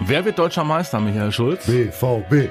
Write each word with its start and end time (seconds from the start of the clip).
wer 0.00 0.24
wird 0.24 0.38
deutscher 0.38 0.64
Meister, 0.64 1.00
Michael 1.00 1.32
Schulz? 1.32 1.66
BVB. 1.66 2.48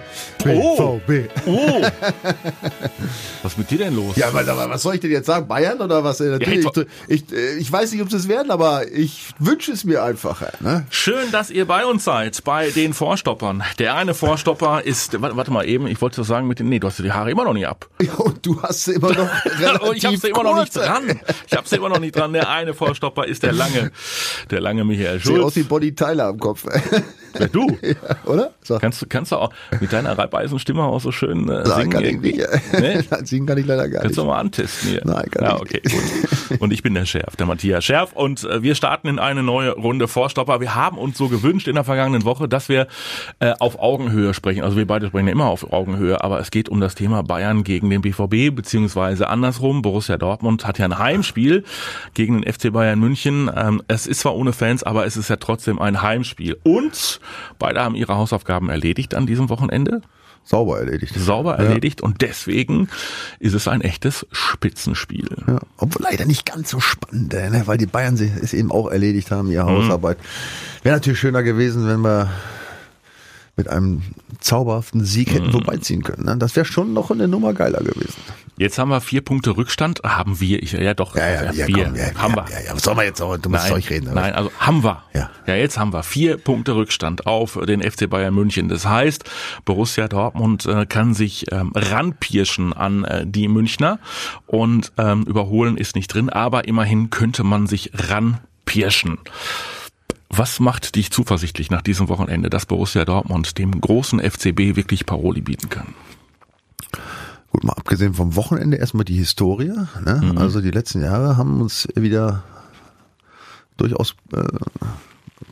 Oh. 0.48 1.00
BVB. 1.06 1.30
Oh! 1.46 1.82
Was 3.44 3.52
ist 3.54 3.58
mit 3.58 3.70
dir 3.72 3.78
denn 3.80 3.96
los? 3.96 4.16
Ja, 4.16 4.28
aber, 4.30 4.40
aber 4.40 4.70
was 4.70 4.82
soll 4.84 4.96
ich 4.96 5.02
denn 5.02 5.12
jetzt 5.12 5.26
sagen? 5.26 5.48
Bayern 5.48 5.80
oder 5.82 6.04
was? 6.04 6.22
Äh, 6.22 6.30
Natürlich, 6.30 6.64
Ja, 6.64 6.72
ich, 7.08 7.24
ich, 7.30 7.34
äh, 7.34 7.56
ich 7.58 7.70
weiß 7.70 7.92
nicht, 7.92 8.02
ob 8.02 8.10
sie 8.10 8.16
es 8.16 8.28
werden, 8.30 8.52
aber 8.52 8.90
ich 8.90 9.26
wünsche 9.40 9.72
es 9.74 9.84
mir 9.84 10.02
einfach. 10.02 10.42
Ne? 10.62 10.86
Schön, 10.90 11.30
dass 11.32 11.50
ihr 11.50 11.66
bei 11.66 11.86
uns 11.86 12.06
seid, 12.06 12.42
bei 12.46 12.70
den 12.70 12.94
Vorstoppern. 12.94 13.62
Der 13.80 13.96
eine 13.96 14.14
Vorstopper 14.14 14.82
ist, 14.84 15.22
warte, 15.22 15.36
warte 15.36 15.52
mal 15.52 15.68
eben, 15.68 15.88
ich 15.88 16.02
wollte 16.02 16.16
so 16.18 16.24
sagen 16.24 16.48
mit 16.48 16.60
den, 16.60 16.70
nee, 16.70 16.80
du 16.80 16.88
hast 16.88 17.00
die 17.00 17.12
Haare 17.12 17.32
immer 17.32 17.44
noch 17.44 17.54
nicht 17.54 17.68
ab. 17.68 17.90
Ja, 18.04 18.14
und 18.16 18.46
du 18.46 18.62
hast 18.62 18.84
sie 18.86 18.94
immer 18.94 19.14
noch 19.14 19.30
relativ 19.60 19.82
Oh, 19.88 19.92
ich 19.94 20.06
habe 20.06 20.18
sie 20.18 20.28
immer 20.30 20.44
noch 20.44 20.60
nicht 20.60 20.76
dran. 20.76 21.20
Ich 21.48 21.56
habe 21.58 21.68
sie 21.68 21.76
immer 21.78 21.90
noch 21.90 22.00
nicht 22.00 22.16
dran. 22.16 22.32
Der 22.34 22.50
eine 22.50 22.74
Vorstopper 22.74 23.26
ist 23.26 23.44
der 23.44 23.54
lange, 23.54 23.92
der 24.52 24.60
lange 24.62 24.84
Michael 24.84 25.20
Sieht 25.20 25.32
aus 25.40 25.54
Schulz. 25.54 25.56
wie 25.56 25.64
Bonnie 25.64 25.94
Tyler 25.96 26.26
am 26.28 26.40
Kopf. 26.40 26.66
Du? 27.52 27.68
ja, 27.82 27.96
oder? 28.26 28.54
So. 28.64 28.78
Kannst 28.80 29.02
du, 29.02 29.06
kannst 29.08 29.32
du 29.32 29.38
auch 29.38 29.52
mit 29.80 29.92
deiner 29.92 30.18
Reibeisenstimme 30.18 30.84
auch 30.84 31.02
so 31.02 31.12
schön 31.12 31.50
äh, 31.50 31.64
Nein, 31.64 31.66
singen 31.66 31.90
kann 31.90 32.04
ich 32.04 32.10
irgendwie? 32.12 32.34
nicht. 32.34 32.50
Nee? 32.80 33.00
Nein, 33.10 33.26
Singen 33.26 33.48
kann 33.48 33.58
ich 33.58 33.66
leider 33.66 33.90
gar 33.90 34.02
Kannst 34.02 34.18
nicht. 34.18 34.26
du 34.26 34.30
mal 34.30 34.40
antesten 34.40 34.90
hier? 34.90 35.02
Nein, 35.04 35.26
kann 35.32 35.44
ja, 35.44 35.56
ich 35.56 35.62
okay, 35.62 35.82
gut. 35.84 36.62
Und 36.62 36.72
ich 36.72 36.84
bin 36.84 36.94
der 36.94 37.06
Schärf, 37.06 37.36
der 37.36 37.46
Matthias 37.46 37.84
Schärf. 37.84 38.14
Und 38.14 38.44
äh, 38.44 38.62
wir 38.64 38.76
starten 38.76 39.08
in 39.08 39.20
eine 39.20 39.44
neue 39.44 39.72
Runde 39.72 40.08
Vorstopper. 40.08 40.62
Wir 40.62 40.76
haben 40.76 40.98
uns 40.98 41.18
so 41.18 41.30
gewünscht 41.30 41.68
in 41.68 41.76
der 41.76 41.84
vergangenen 41.84 42.26
Woche, 42.26 42.48
dass 42.48 42.70
wir 42.70 42.88
äh, 43.40 43.54
auf 43.60 43.80
Augenhöhe 43.80 44.34
sprechen. 44.34 44.64
Also 44.64 44.78
wir 44.78 44.88
beide 44.88 45.08
sprechen 45.08 45.28
ja 45.28 45.34
immer 45.34 45.48
auf 45.48 45.74
Augenhöhe, 45.74 46.24
aber 46.24 46.40
es 46.40 46.52
geht 46.52 46.70
um 46.70 46.80
das 46.80 46.96
Thema 46.96 47.24
Bayern 47.24 47.64
gegen 47.64 47.90
den 47.90 48.02
BVB, 48.02 48.56
beziehungsweise 48.56 49.28
andersrum. 49.30 49.82
Borussia 49.82 50.18
Dortmund 50.18 50.66
hat 50.68 50.78
ja 50.80 50.86
ein 50.86 51.00
Heimspiel 51.00 51.64
gegen 52.14 52.42
den 52.42 52.54
FC 52.54 52.72
Bayern 52.72 53.00
München. 53.00 53.50
Ähm, 53.56 53.82
es 53.88 54.08
ist 54.08 54.22
zwar 54.22 54.36
ohne 54.36 54.54
Fans, 54.54 54.84
aber 54.84 55.06
es 55.06 55.18
ist 55.18 55.30
ja 55.30 55.38
trotzdem 55.38 55.80
ein 55.80 56.02
Heimspiel. 56.02 56.58
Und 56.64 57.20
beide 57.60 57.82
haben 57.82 57.96
ihre 57.96 58.16
Hausaufgaben 58.16 58.53
erledigt 58.70 59.16
an 59.16 59.26
diesem 59.26 59.50
Wochenende 59.50 60.02
Sauber 60.46 60.80
erledigt. 60.80 61.16
sauber 61.18 61.56
erledigt 61.56 62.02
und 62.02 62.22
deswegen 62.22 62.90
ist 63.40 63.54
es 63.54 63.70
ein 63.70 63.80
echtes 63.80 64.28
Spitzenspiel. 64.34 65.30
Ja, 65.48 65.60
obwohl 65.78 66.04
leider 66.04 66.26
nicht 66.26 66.46
ganz 66.46 66.70
so 66.70 66.82
spannend, 66.82 67.34
äh, 67.34 67.50
ne? 67.50 67.64
weil 67.66 67.78
die 67.78 67.86
Bayern 67.86 68.16
es 68.16 68.54
eben 68.54 68.70
auch 68.70 68.90
erledigt 68.92 69.32
haben, 69.32 69.50
ihre 69.50 69.64
Mhm. 69.64 69.70
Hausarbeit. 69.86 70.18
Wäre 70.84 70.96
natürlich 70.98 71.20
schöner 71.20 71.44
gewesen, 71.44 71.88
wenn 71.88 72.02
wir 72.02 72.30
mit 73.56 73.68
einem 73.68 74.02
zauberhaften 74.40 75.04
Sieg 75.06 75.30
Mhm. 75.30 75.34
hätten 75.34 75.52
vorbeiziehen 75.52 76.04
können. 76.04 76.26
Ne? 76.26 76.38
Das 76.38 76.56
wäre 76.56 76.66
schon 76.66 76.94
noch 76.94 77.12
eine 77.12 77.28
Nummer 77.28 77.54
geiler 77.54 77.80
gewesen. 77.80 78.16
Jetzt 78.58 78.78
haben 78.78 78.90
wir 78.90 79.02
vier 79.02 79.22
Punkte 79.22 79.56
Rückstand. 79.58 80.02
Haben 80.04 80.40
wir, 80.40 80.62
ich, 80.62 80.74
ja 80.74 80.94
doch, 80.94 81.16
ja, 81.16 81.54
wir, 81.56 81.66
komm, 81.66 81.96
ja, 81.96 82.14
haben 82.16 82.36
ja, 82.36 82.36
wir. 82.36 82.46
Ja, 82.52 82.66
ja, 82.68 82.76
was 82.76 82.84
soll 82.84 82.96
man 82.96 83.06
jetzt 83.06 83.22
auch 83.22 83.36
dummes 83.38 83.62
Nein, 83.64 83.72
Zeug 83.72 83.90
reden? 83.90 84.14
nein, 84.14 84.34
also 84.34 84.52
haben 84.60 84.84
wir. 84.84 85.04
Ja. 85.14 85.30
ja, 85.48 85.56
jetzt 85.56 85.78
haben 85.78 85.92
wir 85.94 86.04
vier 86.04 86.38
Punkte 86.38 86.76
Rückstand 86.76 87.26
auf 87.28 87.60
den 87.68 87.82
FC 87.82 88.10
Bayern 88.10 88.34
München. 88.34 88.70
Das 88.70 88.86
heißt, 88.86 89.24
Borussia 89.66 90.08
Dortmund 90.08 90.66
äh, 90.66 90.86
kann 90.86 91.14
sich 91.14 91.52
ähm, 91.52 91.72
ranpirschen 91.76 92.74
an 92.74 93.04
äh, 93.06 93.26
die 93.28 93.48
Münchner 93.48 94.00
und 94.48 94.92
ähm, 94.98 95.24
überholen 95.24 95.78
ist 95.78 95.96
nicht 95.96 96.08
drin, 96.14 96.30
aber 96.30 96.68
immerhin 96.68 97.10
könnte 97.10 97.44
man 97.44 97.66
sich 97.68 97.92
ranpirschen. 97.94 99.18
Was 100.36 100.60
macht 100.60 100.96
dich 100.96 101.12
zuversichtlich 101.12 101.70
nach 101.70 101.84
diesem 101.84 102.10
Wochenende, 102.10 102.50
dass 102.50 102.66
Borussia 102.66 103.06
Dortmund 103.06 103.60
dem 103.60 103.80
großen 103.80 104.20
FCB 104.20 104.76
wirklich 104.76 105.06
Paroli 105.06 105.42
bieten 105.42 105.70
kann? 105.70 105.94
Gut, 107.52 107.64
mal 107.64 107.74
abgesehen 107.74 108.16
vom 108.16 108.36
Wochenende 108.36 108.78
erstmal 108.78 109.06
die 109.06 109.14
Historie. 109.14 109.74
Ne? 110.04 110.22
Mhm. 110.24 110.40
Also 110.40 110.60
die 110.60 110.72
letzten 110.72 111.04
Jahre 111.04 111.38
haben 111.38 111.62
uns 111.62 111.88
wieder 111.94 112.44
durchaus 113.78 114.16
äh, 114.34 114.42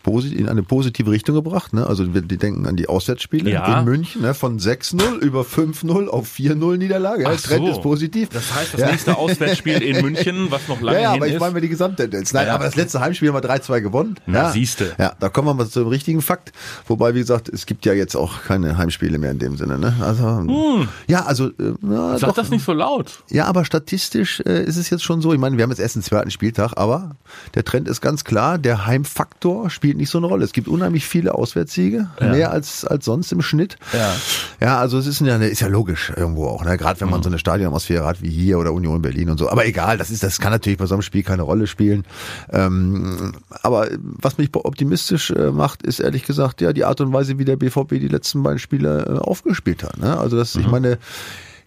in 0.05 0.49
eine 0.49 0.63
positive 0.63 1.11
Richtung 1.11 1.35
gebracht. 1.35 1.73
Ne? 1.73 1.85
Also 1.85 2.13
wir 2.13 2.21
die 2.21 2.37
denken 2.37 2.65
an 2.65 2.75
die 2.75 2.87
Auswärtsspiele 2.89 3.49
Ja. 3.51 3.79
in 3.79 3.85
München 3.85 4.21
ne? 4.21 4.33
von 4.33 4.59
6-0 4.59 5.17
über 5.19 5.41
5-0 5.41 6.07
auf 6.07 6.27
4-0 6.35 6.77
Niederlage. 6.77 7.23
Ja, 7.23 7.29
Ach 7.33 7.39
der 7.39 7.41
Trend 7.41 7.65
so. 7.67 7.71
ist 7.73 7.81
positiv. 7.81 8.29
Das 8.29 8.53
heißt, 8.53 8.73
das 8.73 8.81
ja. 8.81 8.91
nächste 8.91 9.17
Auswärtsspiel 9.17 9.81
in 9.81 10.01
München, 10.05 10.47
was 10.49 10.67
noch 10.67 10.81
lange 10.81 10.97
Ja, 10.97 11.03
ja, 11.03 11.11
hin 11.13 11.19
aber 11.21 11.27
ich 11.27 11.33
ist. 11.35 11.39
meine 11.39 11.53
mir 11.53 11.61
die 11.61 11.69
Gesamttendenz. 11.69 12.33
Nein, 12.33 12.47
Ja. 12.47 12.55
aber 12.55 12.65
das 12.65 12.75
letzte 12.75 12.99
Heimspiel 12.99 13.29
haben 13.31 13.35
wir 13.41 13.49
3-2 13.49 13.81
gewonnen. 13.81 14.15
Na, 14.25 14.43
ja. 14.43 14.49
siehste. 14.51 14.93
Ja, 14.97 15.13
da 15.19 15.29
kommen 15.29 15.47
wir 15.47 15.53
mal 15.53 15.67
zum 15.67 15.87
richtigen 15.87 16.21
Fakt. 16.21 16.51
Wobei, 16.87 17.13
wie 17.15 17.19
gesagt, 17.19 17.49
es 17.49 17.65
gibt 17.65 17.85
ja 17.85 17.93
jetzt 17.93 18.15
auch 18.15 18.43
keine 18.43 18.77
Heimspiele 18.77 19.17
mehr 19.17 19.31
in 19.31 19.39
dem 19.39 19.57
Sinne. 19.57 19.77
Ne? 19.77 19.95
Also, 20.01 20.85
ja, 21.07 21.25
also, 21.25 21.47
äh, 21.47 21.73
na, 21.81 22.17
Sag 22.17 22.29
doch, 22.29 22.35
das 22.35 22.49
nicht 22.49 22.65
so 22.65 22.73
laut. 22.73 23.23
ja, 23.29 23.45
aber 23.45 23.65
statistisch 23.65 24.41
äh, 24.45 24.63
ist 24.63 24.77
es 24.77 24.89
jetzt 24.89 25.03
schon 25.03 25.21
so. 25.21 25.33
Ich 25.33 25.39
meine, 25.39 25.57
wir 25.57 25.63
haben 25.63 25.69
jetzt 25.71 25.79
erst 25.79 25.95
den 25.95 26.03
zweiten 26.03 26.31
Spieltag, 26.31 26.73
aber 26.77 27.15
der 27.55 27.63
Trend 27.63 27.87
ist 27.87 28.01
ganz 28.01 28.23
klar. 28.23 28.57
Der 28.57 28.85
Heimfaktor 28.85 29.69
spielt 29.69 29.90
nicht 29.95 30.09
so 30.09 30.17
eine 30.17 30.27
Rolle. 30.27 30.43
Es 30.45 30.53
gibt 30.53 30.67
unheimlich 30.67 31.05
viele 31.05 31.33
Auswärtssiege, 31.35 32.09
Ja. 32.19 32.27
mehr 32.31 32.51
als 32.51 32.85
als 32.85 33.05
sonst 33.05 33.31
im 33.31 33.41
Schnitt. 33.41 33.77
Ja. 33.93 34.13
Ja, 34.59 34.77
also 34.79 34.97
es 34.97 35.07
ist 35.07 35.21
ja 35.21 35.37
ist 35.37 35.61
ja 35.61 35.67
logisch 35.67 36.11
irgendwo 36.15 36.47
auch. 36.47 36.63
Ne? 36.63 36.77
Gerade 36.77 36.99
wenn 37.01 37.09
man 37.09 37.23
so 37.23 37.29
eine 37.29 37.39
Stadionatmosphäre 37.39 38.05
hat 38.05 38.21
wie 38.21 38.29
hier 38.29 38.59
oder 38.59 38.73
Union 38.73 39.01
Berlin 39.01 39.29
und 39.29 39.37
so. 39.37 39.49
Aber 39.49 39.65
egal, 39.65 39.97
das 39.97 40.09
ist 40.11 40.23
das 40.23 40.39
kann 40.39 40.51
natürlich 40.51 40.77
bei 40.79 40.85
so 40.85 40.95
einem 40.95 41.01
Spiel 41.01 41.23
keine 41.23 41.41
Rolle 41.43 41.67
spielen. 41.67 42.05
Ähm, 42.51 43.33
aber 43.63 43.87
was 44.01 44.37
mich 44.37 44.49
optimistisch 44.53 45.31
äh, 45.31 45.51
macht, 45.51 45.83
ist 45.83 45.99
ehrlich 45.99 46.23
gesagt 46.23 46.61
ja 46.61 46.73
die 46.73 46.85
Art 46.85 47.01
und 47.01 47.13
Weise, 47.13 47.37
wie 47.39 47.45
der 47.45 47.55
BVB 47.57 47.91
die 47.99 48.07
letzten 48.07 48.43
beiden 48.43 48.59
Spiele 48.59 49.05
äh, 49.05 49.17
aufgespielt 49.19 49.83
hat. 49.83 49.97
Ne? 49.97 50.17
Also 50.17 50.37
das, 50.37 50.55
ich 50.55 50.67
meine. 50.67 50.97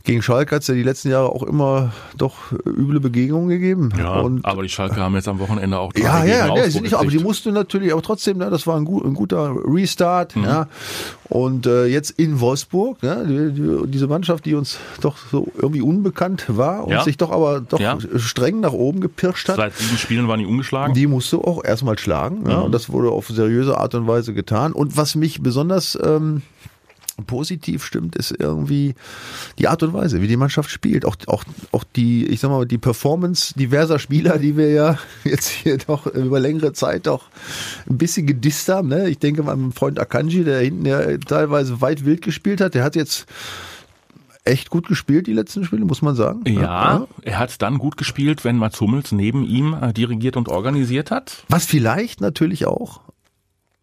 Gegen 0.07 0.21
Schalke 0.21 0.55
hat 0.55 0.61
es 0.61 0.69
ja 0.69 0.75
die 0.75 0.83
letzten 0.83 1.09
Jahre 1.09 1.31
auch 1.31 1.43
immer 1.43 1.93
doch 2.19 2.53
üble 2.67 3.01
Begegnungen 3.01 3.49
gegeben. 3.49 3.89
Ja, 3.99 4.21
und 4.21 4.45
aber 4.45 4.63
die 4.63 4.69
Schalke 4.69 4.97
haben 5.01 5.15
jetzt 5.15 5.29
am 5.29 5.39
Wochenende 5.39 5.79
auch 5.79 5.95
drei 5.95 6.03
ja, 6.03 6.25
ja, 6.25 6.55
ja, 6.55 6.67
nicht, 6.81 6.93
aber 6.93 7.07
die 7.11 7.19
mussten 7.21 7.55
natürlich, 7.55 7.91
aber 7.91 8.03
trotzdem, 8.03 8.37
ne, 8.37 8.51
das 8.51 8.67
war 8.67 8.77
ein, 8.77 8.85
gut, 8.85 9.03
ein 9.03 9.15
guter 9.15 9.55
Restart, 9.67 10.37
Mhm. 10.37 10.45
ja. 10.45 10.67
Und 11.31 11.67
äh, 11.67 11.87
jetzt 11.87 12.11
in 12.11 12.39
Wolfsburg, 12.41 13.03
ne, 13.03 13.25
die, 13.27 13.61
die, 13.63 13.87
diese 13.93 14.07
Mannschaft, 14.07 14.45
die 14.45 14.55
uns 14.55 14.79
doch 15.01 15.17
so 15.33 15.49
irgendwie 15.57 15.81
unbekannt 15.81 16.45
war 16.49 16.85
und 16.85 16.93
Ja. 16.93 17.03
sich 17.03 17.17
doch 17.17 17.31
aber 17.31 17.61
doch 17.63 17.81
Ja. 17.81 17.97
streng 18.17 18.61
nach 18.61 18.75
oben 18.75 19.01
gepirscht 19.01 19.49
hat. 19.49 19.57
Seit 19.57 19.75
sieben 19.75 19.97
Spielen 19.97 20.29
waren 20.29 20.39
die 20.39 20.47
ungeschlagen. 20.47 20.93
Die 20.93 21.07
musst 21.07 21.33
du 21.33 21.41
auch 21.41 21.65
erstmal 21.65 21.99
schlagen. 21.99 22.45
Ja, 22.47 22.59
Mhm. 22.59 22.65
und 22.65 22.73
das 22.73 22.91
wurde 22.91 23.09
auf 23.11 23.29
seriöse 23.29 23.79
Art 23.79 23.95
und 23.95 24.07
Weise 24.07 24.35
getan. 24.35 24.73
Und 24.73 24.99
was 24.99 25.15
mich 25.15 25.41
besonders 25.41 25.99
ähm, 26.05 26.43
positiv 27.27 27.85
stimmt, 27.85 28.17
ist 28.17 28.35
irgendwie 28.39 28.95
die 29.59 29.69
Art 29.69 29.83
und 29.83 29.93
Weise, 29.93 30.21
wie 30.21 30.27
die 30.27 30.37
Mannschaft 30.37 30.71
spielt. 30.71 31.05
Auch, 31.05 31.17
auch, 31.27 31.45
auch 31.73 31.85
die, 31.97 32.27
ich 32.27 32.41
sag 32.41 32.51
mal, 32.51 32.67
die 32.67 32.79
Performance 32.79 33.55
diverser 33.55 33.99
Spieler, 33.99 34.39
die 34.39 34.57
wir 34.57 34.71
ja 34.71 34.99
jetzt 35.25 35.49
hier 35.49 35.79
doch 35.79 36.07
über 36.07 36.41
längere 36.41 36.73
Zeit 36.73 37.07
doch 37.07 37.29
ein 37.89 37.99
bisschen 37.99 38.27
gedisst 38.27 38.69
haben. 38.69 38.89
Ne? 38.89 39.09
Ich 39.09 39.19
denke 39.19 39.43
mal, 39.43 39.57
mein 39.57 39.73
Freund 39.73 39.99
Akanji, 40.01 40.45
der 40.45 40.61
hinten 40.61 40.87
ja 40.87 41.17
teilweise 41.19 41.81
weit 41.81 42.05
wild 42.05 42.23
gespielt 42.23 42.61
hat, 42.61 42.75
der 42.75 42.85
hat 42.85 42.97
jetzt 42.97 43.27
echt 44.45 44.71
gut 44.71 44.87
gespielt, 44.87 45.27
die 45.27 45.33
letzten 45.33 45.65
Spiele, 45.65 45.85
muss 45.85 46.03
man 46.03 46.15
sagen. 46.15 46.43
ja, 46.47 47.07
er 47.23 47.39
hat 47.39 47.63
dann 47.63 47.79
gut 47.79 47.97
gespielt, 47.97 48.45
wenn 48.45 48.57
Mats 48.57 48.81
Hummels 48.81 49.13
neben 49.13 49.45
ihm 49.45 49.75
äh, 49.75 49.93
dirigiert 49.93 50.37
und 50.37 50.49
organisiert 50.49 51.11
hat. 51.11 51.45
Was 51.49 51.65
vielleicht 51.65 52.21
natürlich 52.21 52.67
auch 52.67 53.01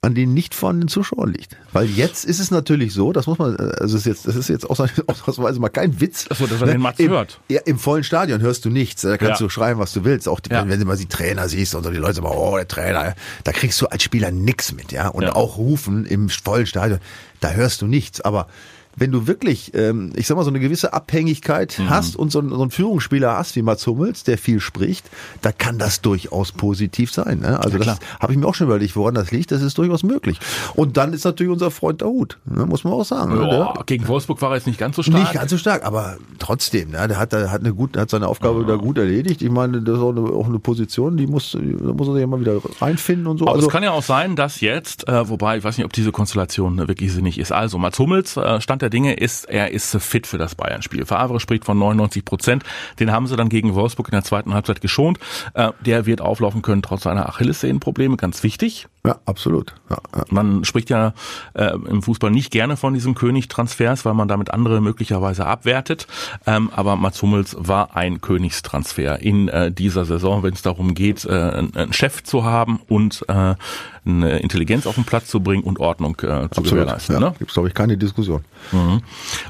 an 0.04 0.16
den 0.16 0.34
nicht 0.34 0.56
vorhandenen 0.56 0.88
Zuschauern 0.88 1.32
liegt. 1.32 1.56
Weil 1.74 1.86
jetzt 1.86 2.26
ist 2.26 2.40
es 2.40 2.50
natürlich 2.50 2.92
so, 2.92 3.14
das 3.14 3.28
muss 3.28 3.38
man, 3.38 3.56
äh, 3.56 3.72
also 3.80 3.98
ist 3.98 4.08
jetzt, 4.08 4.28
das 4.28 4.36
ist 4.36 4.50
jetzt 4.50 4.66
ausnahms- 4.66 5.04
ausnahmsweise 5.08 5.60
mal 5.60 5.70
kein 5.70 6.02
Witz. 6.02 6.26
Ach 6.32 6.38
so, 6.38 6.48
dass 6.48 6.60
er 6.60 6.66
den 6.68 6.82
Mats 6.82 6.98
Im, 7.00 7.12
hört. 7.12 7.40
Ja, 7.50 7.62
im 7.66 7.78
vollen 7.78 8.04
Stadion 8.04 8.42
hörst 8.42 8.66
du 8.66 8.72
nichts. 8.72 9.04
Da 9.04 9.18
kannst 9.18 9.40
Ja. 9.42 9.46
du 9.46 9.50
schreien, 9.50 9.78
was 9.78 9.94
du 9.94 10.04
willst. 10.04 10.28
Auch 10.28 10.40
die, 10.40 10.50
Ja. 10.50 10.68
wenn 10.68 10.80
du 10.80 10.88
mal 10.88 10.98
die 10.98 11.06
Trainer 11.06 11.48
siehst 11.48 11.76
und 11.76 11.84
so, 11.84 11.92
die 11.92 11.98
Leute 11.98 12.16
sagen, 12.16 12.28
oh, 12.28 12.56
der 12.58 12.68
Trainer, 12.68 13.14
da 13.44 13.52
kriegst 13.52 13.80
du 13.80 13.86
als 13.88 14.02
Spieler 14.02 14.32
nix 14.32 14.72
mit, 14.74 14.92
ja. 14.92 15.08
Und 15.08 15.22
Ja. 15.22 15.36
auch 15.36 15.58
rufen 15.58 16.08
im 16.08 16.30
vollen 16.30 16.66
Stadion, 16.66 17.00
da 17.40 17.52
hörst 17.52 17.84
du 17.84 17.86
nichts. 17.86 18.22
Aber 18.22 18.48
wenn 18.96 19.12
du 19.12 19.28
wirklich, 19.28 19.72
ähm, 19.74 20.12
ich 20.16 20.28
sag 20.28 20.36
mal, 20.36 20.44
so 20.44 20.50
eine 20.50 20.60
gewisse 20.60 20.94
Abhängigkeit 20.94 21.78
Mhm. 21.80 21.90
hast 21.90 22.16
und 22.16 22.32
so 22.32 22.40
einen, 22.40 22.50
so 22.50 22.62
einen 22.62 22.72
Führungsspieler 22.72 23.38
hast 23.38 23.56
wie 23.56 23.62
Mats 23.62 23.86
Hummels, 23.88 24.24
der 24.24 24.38
viel 24.38 24.60
spricht, 24.60 25.10
da 25.42 25.52
kann 25.52 25.78
das 25.80 26.02
durchaus 26.02 26.52
positiv 26.52 27.12
sein. 27.12 27.40
Ne? 27.40 27.60
Also 27.60 27.78
Ja, 27.78 27.86
das 27.86 28.00
habe 28.20 28.34
ich 28.34 28.40
mir 28.40 28.46
auch 28.48 28.56
schon 28.56 28.68
überlegt, 28.68 28.96
woran 28.96 29.14
das 29.16 29.32
liegt. 29.32 29.52
Das 29.52 29.62
ist 29.62 29.78
durchaus 29.78 30.04
möglich. 30.04 30.40
Und 30.76 30.98
dann 30.98 31.14
ist 31.14 31.24
natürlich 31.24 31.52
unser 31.52 31.72
Freund 31.72 32.02
Dahoud, 32.02 32.38
ne? 32.46 32.66
muss 32.66 32.84
man 32.84 32.94
auch 32.94 33.06
sagen. 33.06 33.34
ne? 33.34 33.42
Ja, 33.48 33.74
Der- 33.74 33.84
gegen 33.86 34.08
Wolfsburg 34.08 34.42
war 34.42 34.52
er 34.52 34.56
jetzt 34.56 34.68
nicht 34.68 34.80
ganz 34.80 34.96
so 34.96 35.04
stark. 35.04 35.20
nicht 35.20 35.34
ganz 35.34 35.52
so 35.52 35.58
stark, 35.58 35.86
aber 35.86 36.18
trotzdem, 36.40 36.92
ne, 36.92 37.08
der 37.08 37.18
hat, 37.18 37.32
der 37.34 37.52
hat 37.52 37.62
eine 37.62 37.74
gut, 37.74 37.96
hat 37.98 38.10
seine 38.10 38.28
Aufgabe 38.28 38.66
da 38.66 38.76
gut 38.76 38.98
erledigt. 38.98 39.42
Ich 39.42 39.50
meine, 39.52 39.82
das 39.82 39.96
ist 39.98 40.02
auch 40.02 40.10
eine, 40.10 40.22
auch 40.22 40.48
eine 40.48 40.60
Position, 40.60 41.18
die 41.18 41.28
muss, 41.28 41.52
da 41.54 41.60
muss 41.94 42.08
er 42.08 42.14
sich 42.14 42.22
ja 42.22 42.28
mal 42.28 42.40
wieder 42.40 42.60
reinfinden 42.80 43.28
und 43.28 43.38
so. 43.38 43.46
Aber 43.46 43.56
also, 43.56 43.68
es 43.68 43.72
kann 43.72 43.84
ja 43.84 43.92
auch 43.92 44.04
sein, 44.04 44.36
dass 44.36 44.62
jetzt, 44.62 45.08
äh, 45.08 45.30
wobei 45.30 45.58
ich 45.58 45.64
weiß 45.64 45.78
nicht, 45.78 45.86
ob 45.86 45.94
diese 45.94 46.12
Konstellation 46.12 46.78
wirklich 46.88 47.12
sinnig 47.14 47.38
ist. 47.40 47.52
Also 47.52 47.78
Mats 47.78 47.98
Hummels, 48.00 48.38
äh, 48.38 48.60
Stand 48.62 48.81
der 48.82 48.90
Dinge 48.90 49.14
ist, 49.14 49.46
er 49.46 49.72
ist 49.72 49.96
fit 49.98 50.28
für 50.28 50.38
das 50.38 50.56
Bayern-Spiel. 50.56 51.06
Favre 51.06 51.40
spricht 51.40 51.66
von 51.66 51.78
99 51.78 52.26
Prozent. 52.26 52.64
Den 53.00 53.12
haben 53.12 53.28
sie 53.28 53.36
dann 53.36 53.50
gegen 53.50 53.76
Wolfsburg 53.76 54.08
in 54.10 54.14
der 54.14 54.24
zweiten 54.24 54.54
Halbzeit 54.54 54.82
geschont. 54.82 55.20
Äh, 55.54 55.72
der 55.86 56.06
wird 56.06 56.22
auflaufen 56.22 56.62
können 56.62 56.82
trotz 56.82 57.04
seiner 57.04 57.28
Achillessehnenprobleme, 57.30 58.18
ganz 58.18 58.44
wichtig. 58.44 58.88
Ja, 59.06 59.18
absolut. 59.26 59.74
Ja, 59.90 59.98
ja. 60.16 60.26
Man 60.30 60.64
spricht 60.64 60.92
ja 60.92 61.14
äh, 61.54 61.74
im 61.74 62.04
Fußball 62.04 62.30
nicht 62.30 62.52
gerne 62.52 62.78
von 62.78 62.94
diesen 62.94 63.16
Königtransfers, 63.16 64.06
weil 64.06 64.14
man 64.14 64.28
damit 64.28 64.52
andere 64.52 64.80
möglicherweise 64.80 65.48
abwertet. 65.48 66.06
Ähm, 66.46 66.70
aber 66.76 66.96
Mats 66.96 67.22
Hummels 67.22 67.56
war 67.58 67.96
ein 67.96 68.22
Königstransfer 68.22 69.20
in 69.20 69.48
äh, 69.48 69.72
dieser 69.72 70.06
Saison, 70.06 70.44
wenn 70.44 70.54
es 70.54 70.62
darum 70.62 70.94
geht, 70.94 71.26
äh, 71.26 71.32
einen 71.32 71.94
Chef 71.94 72.24
zu 72.24 72.44
haben 72.44 72.80
und 72.88 73.26
äh, 73.28 73.56
eine 74.04 74.40
Intelligenz 74.40 74.88
auf 74.88 74.96
den 74.96 75.04
Platz 75.04 75.28
zu 75.28 75.42
bringen 75.42 75.64
und 75.64 75.80
Ordnung 75.80 76.16
äh, 76.16 76.22
zu 76.22 76.28
Absolut. 76.28 76.70
gewährleisten. 76.72 77.16
Ja, 77.16 77.22
Ne? 77.22 77.36
Gibt's 77.38 77.54
glaube 77.54 77.68
ich 77.68 77.76
keine 77.76 77.98
Diskussion. 77.98 78.44
Mhm. 78.72 79.02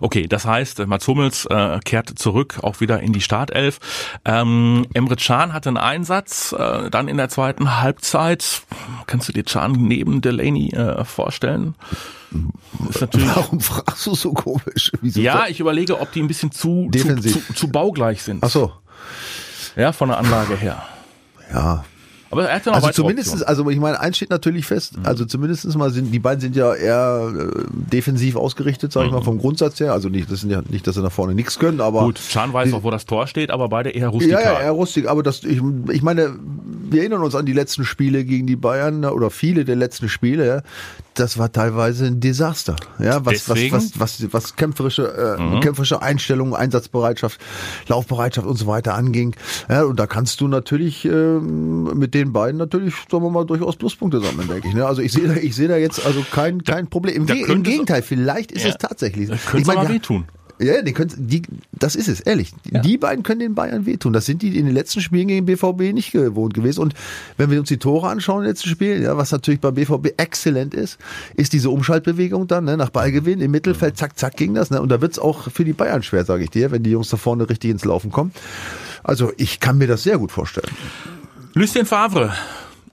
Okay, 0.01 0.27
das 0.27 0.45
heißt, 0.45 0.85
Mats 0.87 1.07
Hummels 1.07 1.45
äh, 1.45 1.79
kehrt 1.85 2.17
zurück, 2.19 2.59
auch 2.61 2.81
wieder 2.81 2.99
in 2.99 3.13
die 3.13 3.21
Startelf. 3.21 3.79
Ähm, 4.25 4.85
Emre 4.93 5.15
Can 5.15 5.53
hatte 5.53 5.69
einen 5.69 5.77
Einsatz, 5.77 6.53
äh, 6.53 6.89
dann 6.89 7.07
in 7.07 7.17
der 7.17 7.29
zweiten 7.29 7.81
Halbzeit. 7.81 8.63
Kannst 9.07 9.29
du 9.29 9.33
dir 9.33 9.40
Can 9.43 9.73
neben 9.73 10.21
Delaney 10.21 10.69
äh, 10.73 11.03
vorstellen? 11.05 11.75
Warum 13.35 13.59
fragst 13.59 14.05
du 14.07 14.15
so 14.15 14.31
komisch? 14.33 14.91
Wieso 15.01 15.19
ja, 15.21 15.45
ich 15.49 15.59
überlege, 15.59 15.99
ob 15.99 16.11
die 16.11 16.21
ein 16.21 16.27
bisschen 16.27 16.51
zu, 16.51 16.85
zu, 16.85 16.89
Defensiv. 16.89 17.47
zu, 17.47 17.53
zu 17.53 17.67
baugleich 17.67 18.23
sind. 18.23 18.43
Ach 18.43 18.49
so. 18.49 18.71
Ja, 19.75 19.91
von 19.91 20.09
der 20.09 20.17
Anlage 20.17 20.55
her. 20.55 20.81
Ja, 21.53 21.83
Aber 22.29 22.47
er 22.47 22.55
hat 22.55 22.65
ja 22.65 22.71
noch 22.71 22.77
Also 22.77 22.91
zumindest, 23.03 23.29
Optionen. 23.29 23.47
also 23.49 23.69
ich 23.69 23.79
meine, 23.79 23.99
eins 23.99 24.15
steht 24.15 24.29
natürlich 24.29 24.65
fest, 24.65 24.97
Mhm. 24.97 25.05
also 25.05 25.25
zumindestens 25.25 25.75
mal 25.75 25.91
sind, 25.91 26.11
die 26.13 26.19
beiden 26.19 26.39
sind 26.39 26.55
ja 26.55 26.73
eher 26.73 27.29
äh, 27.35 27.63
defensiv 27.71 28.37
ausgerichtet, 28.37 28.93
sage 28.93 29.07
ich 29.07 29.11
mal, 29.11 29.21
vom 29.21 29.37
Grundsatz 29.37 29.79
her. 29.81 29.91
Also 29.91 30.07
nicht, 30.07 30.31
das 30.31 30.39
sind 30.41 30.49
ja 30.49 30.61
nicht, 30.69 30.87
dass 30.87 30.95
sie 30.95 31.01
nach 31.01 31.11
vorne 31.11 31.35
nichts 31.35 31.59
können, 31.59 31.81
aber. 31.81 32.01
Mhm. 32.03 32.05
Gut, 32.05 32.21
Can 32.31 32.53
weiß 32.53 32.71
auch, 32.73 32.83
wo 32.83 32.89
das 32.91 33.05
Tor 33.05 33.27
steht, 33.27 33.51
aber 33.51 33.67
beide 33.67 33.89
eher 33.89 34.07
rustikal. 34.07 34.41
Ja, 34.41 34.53
ja, 34.53 34.59
eher 34.61 34.71
rustig, 34.71 35.09
aber 35.09 35.23
das, 35.23 35.43
ich, 35.43 35.61
ich 35.91 36.01
meine, 36.01 36.35
wir 36.91 37.01
erinnern 37.01 37.21
uns 37.23 37.35
an 37.35 37.45
die 37.45 37.53
letzten 37.53 37.85
Spiele 37.85 38.23
gegen 38.25 38.47
die 38.47 38.55
Bayern 38.55 39.03
oder 39.05 39.29
viele 39.29 39.65
der 39.65 39.75
letzten 39.75 40.09
Spiele, 40.09 40.45
ja. 40.47 40.61
Das 41.13 41.37
war 41.37 41.51
teilweise 41.51 42.05
ein 42.05 42.21
Desaster, 42.21 42.77
ja, 42.97 43.25
was, 43.25 43.33
was, 43.49 43.55
Deswegen? 43.55 43.75
was, 43.75 43.99
was, 43.99 44.27
was 44.33 44.55
kämpferische, 44.55 45.37
äh, 45.37 45.59
kämpferische 45.59 46.01
Einstellungen, 46.01 46.53
Einsatzbereitschaft, 46.55 47.39
Laufbereitschaft 47.87 48.47
und 48.47 48.55
so 48.57 48.65
weiter 48.67 48.93
anging. 48.95 49.35
Ja, 49.69 49.83
und 49.83 49.99
da 49.99 50.07
kannst 50.07 50.39
du 50.39 50.47
natürlich 50.47 51.03
ähm, 51.05 51.97
mit 51.97 52.13
den 52.13 52.31
beiden 52.31 52.57
natürlich, 52.57 52.95
sagen 53.11 53.23
wir 53.23 53.29
mal, 53.29 53.45
durchaus 53.45 53.75
Pluspunkte 53.75 54.21
sammeln, 54.21 54.47
denke 54.47 54.69
ich. 54.69 54.73
Ne? 54.73 54.85
Also 54.85 55.01
ich 55.01 55.11
sehe 55.11 55.27
da, 55.27 55.33
ich 55.35 55.53
sehe 55.55 55.67
da 55.67 55.75
jetzt 55.77 56.05
also 56.05 56.23
kein, 56.31 56.63
kein 56.63 56.87
Problem. 56.87 57.15
Im, 57.15 57.25
Ge- 57.25 57.43
im 57.51 57.63
Gegenteil, 57.63 58.01
vielleicht 58.03 58.51
ist 58.53 58.63
Ja. 58.63 58.69
es 58.69 58.77
tatsächlich. 58.77 59.27
so. 59.27 59.33
Das 59.33 59.45
könnte 59.45 59.69
Ich 59.71 59.77
aber 59.77 59.87
wir- 59.89 59.95
wehtun. 59.95 60.25
Ja, 60.61 60.81
die 60.81 60.93
können, 60.93 61.11
die, 61.17 61.41
das 61.71 61.95
ist 61.95 62.07
es, 62.07 62.19
ehrlich. 62.19 62.53
Die 62.63 62.97
beiden 62.97 63.23
können 63.23 63.39
den 63.39 63.55
Bayern 63.55 63.85
wehtun. 63.85 64.13
Das 64.13 64.25
sind 64.25 64.41
die 64.41 64.57
in 64.57 64.65
den 64.65 64.73
letzten 64.73 65.01
Spielen 65.01 65.27
gegen 65.27 65.45
BVB 65.45 65.93
nicht 65.93 66.11
gewohnt 66.11 66.53
gewesen. 66.53 66.81
Und 66.81 66.93
wenn 67.37 67.49
wir 67.49 67.59
uns 67.59 67.69
die 67.69 67.77
Tore 67.77 68.09
anschauen 68.09 68.39
in 68.39 68.43
den 68.43 68.49
letzten 68.51 68.69
Spielen, 68.69 69.01
ja, 69.01 69.17
was 69.17 69.31
natürlich 69.31 69.59
bei 69.59 69.71
BVB 69.71 70.09
exzellent 70.17 70.73
ist, 70.73 70.99
ist 71.35 71.53
diese 71.53 71.69
Umschaltbewegung 71.69 72.47
dann, 72.47 72.65
ne, 72.65 72.77
nach 72.77 72.91
Ballgewinn 72.91 73.41
im 73.41 73.51
Mittelfeld, 73.51 73.97
zack, 73.97 74.17
zack 74.19 74.37
ging 74.37 74.53
das. 74.53 74.69
Ne, 74.69 74.81
und 74.81 74.89
da 74.89 75.01
wird's 75.01 75.17
auch 75.17 75.49
für 75.49 75.65
die 75.65 75.73
Bayern 75.73 76.03
schwer, 76.03 76.25
sage 76.25 76.43
ich 76.43 76.51
dir, 76.51 76.71
wenn 76.71 76.83
die 76.83 76.91
Jungs 76.91 77.09
da 77.09 77.17
vorne 77.17 77.49
richtig 77.49 77.71
ins 77.71 77.85
Laufen 77.85 78.11
kommen. 78.11 78.31
Also 79.03 79.33
ich 79.37 79.59
kann 79.59 79.77
mir 79.77 79.87
das 79.87 80.03
sehr 80.03 80.19
gut 80.19 80.31
vorstellen. 80.31 80.71
Lucien 81.53 81.85
Favre 81.85 82.33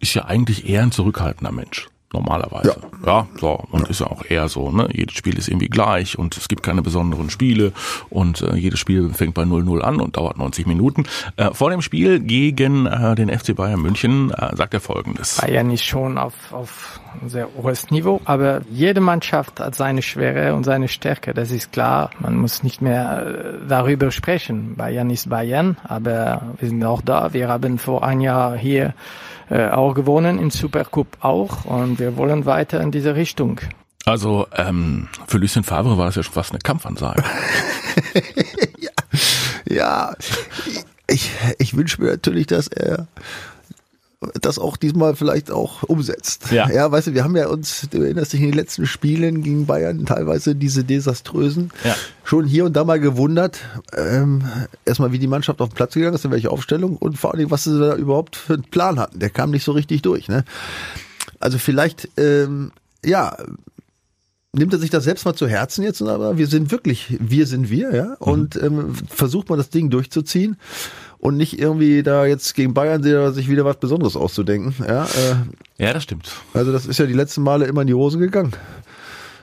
ist 0.00 0.14
ja 0.14 0.24
eigentlich 0.24 0.68
eher 0.68 0.82
ein 0.82 0.92
zurückhaltender 0.92 1.52
Mensch. 1.52 1.88
Normalerweise. 2.12 2.76
Ja. 3.04 3.26
so. 3.38 3.62
Und 3.70 3.88
ist 3.90 4.00
ja 4.00 4.06
auch 4.06 4.24
eher 4.28 4.48
so, 4.48 4.70
ne? 4.70 4.88
Jedes 4.92 5.14
Spiel 5.14 5.36
ist 5.36 5.48
irgendwie 5.48 5.68
gleich 5.68 6.18
und 6.18 6.36
es 6.38 6.48
gibt 6.48 6.62
keine 6.62 6.80
besonderen 6.80 7.28
Spiele 7.28 7.72
und 8.08 8.40
äh, 8.40 8.56
jedes 8.56 8.78
Spiel 8.78 9.10
fängt 9.10 9.34
bei 9.34 9.42
0-0 9.42 9.80
an 9.80 10.00
und 10.00 10.16
dauert 10.16 10.38
90 10.38 10.66
Minuten. 10.66 11.04
Äh, 11.36 11.50
vor 11.52 11.70
dem 11.70 11.82
Spiel 11.82 12.20
gegen 12.20 12.86
äh, 12.86 13.14
den 13.14 13.28
FC 13.28 13.54
Bayern 13.54 13.82
München 13.82 14.30
äh, 14.30 14.56
sagt 14.56 14.72
er 14.72 14.80
folgendes. 14.80 15.36
Bayern 15.36 15.70
ist 15.70 15.84
schon 15.84 16.16
auf, 16.16 16.32
auf 16.52 17.00
sehr 17.26 17.48
hohes 17.54 17.90
Niveau, 17.90 18.22
aber 18.24 18.62
jede 18.70 19.00
Mannschaft 19.02 19.60
hat 19.60 19.74
seine 19.74 20.00
Schwere 20.00 20.54
und 20.54 20.64
seine 20.64 20.88
Stärke, 20.88 21.34
das 21.34 21.50
ist 21.50 21.72
klar. 21.72 22.10
Man 22.20 22.36
muss 22.36 22.62
nicht 22.62 22.80
mehr 22.80 23.26
äh, 23.26 23.68
darüber 23.68 24.10
sprechen. 24.12 24.76
Bayern 24.76 25.10
ist 25.10 25.28
Bayern, 25.28 25.76
aber 25.84 26.54
wir 26.58 26.68
sind 26.70 26.82
auch 26.84 27.02
da. 27.02 27.34
Wir 27.34 27.48
haben 27.48 27.78
vor 27.78 28.02
ein 28.02 28.22
Jahr 28.22 28.56
hier 28.56 28.94
äh, 29.50 29.68
auch 29.68 29.94
gewonnen, 29.94 30.38
im 30.38 30.50
Supercup 30.50 31.18
auch 31.20 31.64
und 31.64 31.98
wir 31.98 32.16
wollen 32.16 32.46
weiter 32.46 32.80
in 32.80 32.90
diese 32.90 33.14
Richtung. 33.14 33.60
Also 34.04 34.46
ähm, 34.56 35.08
für 35.26 35.38
Lucien 35.38 35.64
Favre 35.64 35.98
war 35.98 36.06
das 36.06 36.14
ja 36.14 36.22
schon 36.22 36.32
fast 36.32 36.50
eine 36.52 36.60
Kampfansage. 36.60 37.22
Ja, 39.70 40.14
ich, 41.06 41.30
ich 41.58 41.76
wünsche 41.76 42.02
mir 42.02 42.10
natürlich, 42.12 42.46
dass 42.46 42.68
er 42.68 43.06
das 44.40 44.58
auch 44.58 44.76
diesmal 44.76 45.14
vielleicht 45.14 45.50
auch 45.50 45.84
umsetzt. 45.84 46.50
Ja. 46.50 46.68
ja, 46.70 46.90
weißt 46.90 47.08
du, 47.08 47.14
wir 47.14 47.22
haben 47.22 47.36
ja 47.36 47.46
uns, 47.48 47.86
du 47.90 48.02
erinnerst 48.02 48.32
dich 48.32 48.40
in 48.40 48.46
den 48.46 48.56
letzten 48.56 48.84
Spielen 48.84 49.44
gegen 49.44 49.66
Bayern 49.66 50.06
teilweise 50.06 50.56
diese 50.56 50.82
desaströsen 50.82 51.70
Ja. 51.84 51.94
schon 52.24 52.44
hier 52.44 52.64
und 52.64 52.74
da 52.74 52.82
mal 52.82 52.98
gewundert, 52.98 53.60
ähm, 53.96 54.42
erstmal 54.84 55.12
wie 55.12 55.20
die 55.20 55.28
Mannschaft 55.28 55.60
auf 55.60 55.68
den 55.68 55.76
Platz 55.76 55.94
gegangen 55.94 56.16
ist, 56.16 56.24
in 56.24 56.32
welche 56.32 56.50
Aufstellung 56.50 56.96
und 56.96 57.16
vor 57.16 57.30
allen 57.30 57.38
Dingen, 57.38 57.50
was 57.52 57.64
sie 57.64 57.78
da 57.78 57.94
überhaupt 57.94 58.34
für 58.34 58.54
einen 58.54 58.64
Plan 58.64 58.98
hatten. 58.98 59.20
Der 59.20 59.30
kam 59.30 59.52
nicht 59.52 59.64
so 59.64 59.72
richtig 59.72 60.02
durch. 60.02 60.28
Ne? 60.28 60.44
Also 61.38 61.58
vielleicht, 61.58 62.08
ähm, 62.16 62.72
ja, 63.04 63.36
nimmt 64.52 64.72
er 64.72 64.80
sich 64.80 64.90
das 64.90 65.04
selbst 65.04 65.24
mal 65.26 65.34
zu 65.34 65.46
Herzen 65.46 65.84
jetzt, 65.84 66.02
aber 66.02 66.36
wir 66.38 66.48
sind 66.48 66.72
wirklich, 66.72 67.16
wir 67.20 67.46
sind 67.46 67.70
wir, 67.70 67.94
ja, 67.94 68.14
und 68.18 68.56
ähm, 68.56 68.94
versucht 69.08 69.48
man 69.48 69.58
das 69.58 69.70
Ding 69.70 69.90
durchzuziehen 69.90 70.56
und 71.20 71.36
nicht 71.36 71.58
irgendwie 71.58 72.02
da 72.02 72.24
jetzt 72.26 72.54
gegen 72.54 72.74
Bayern 72.74 73.02
sich 73.32 73.48
wieder 73.48 73.64
was 73.64 73.76
Besonderes 73.78 74.16
auszudenken, 74.16 74.74
ja. 74.86 75.04
Äh, 75.04 75.84
Ja, 75.84 75.92
das 75.92 76.02
stimmt. 76.04 76.30
also 76.54 76.72
das 76.72 76.86
ist 76.86 76.98
ja 76.98 77.06
die 77.06 77.12
letzten 77.14 77.42
Male 77.42 77.66
immer 77.66 77.82
in 77.82 77.86
die 77.86 77.94
Hose 77.94 78.18
gegangen. 78.18 78.52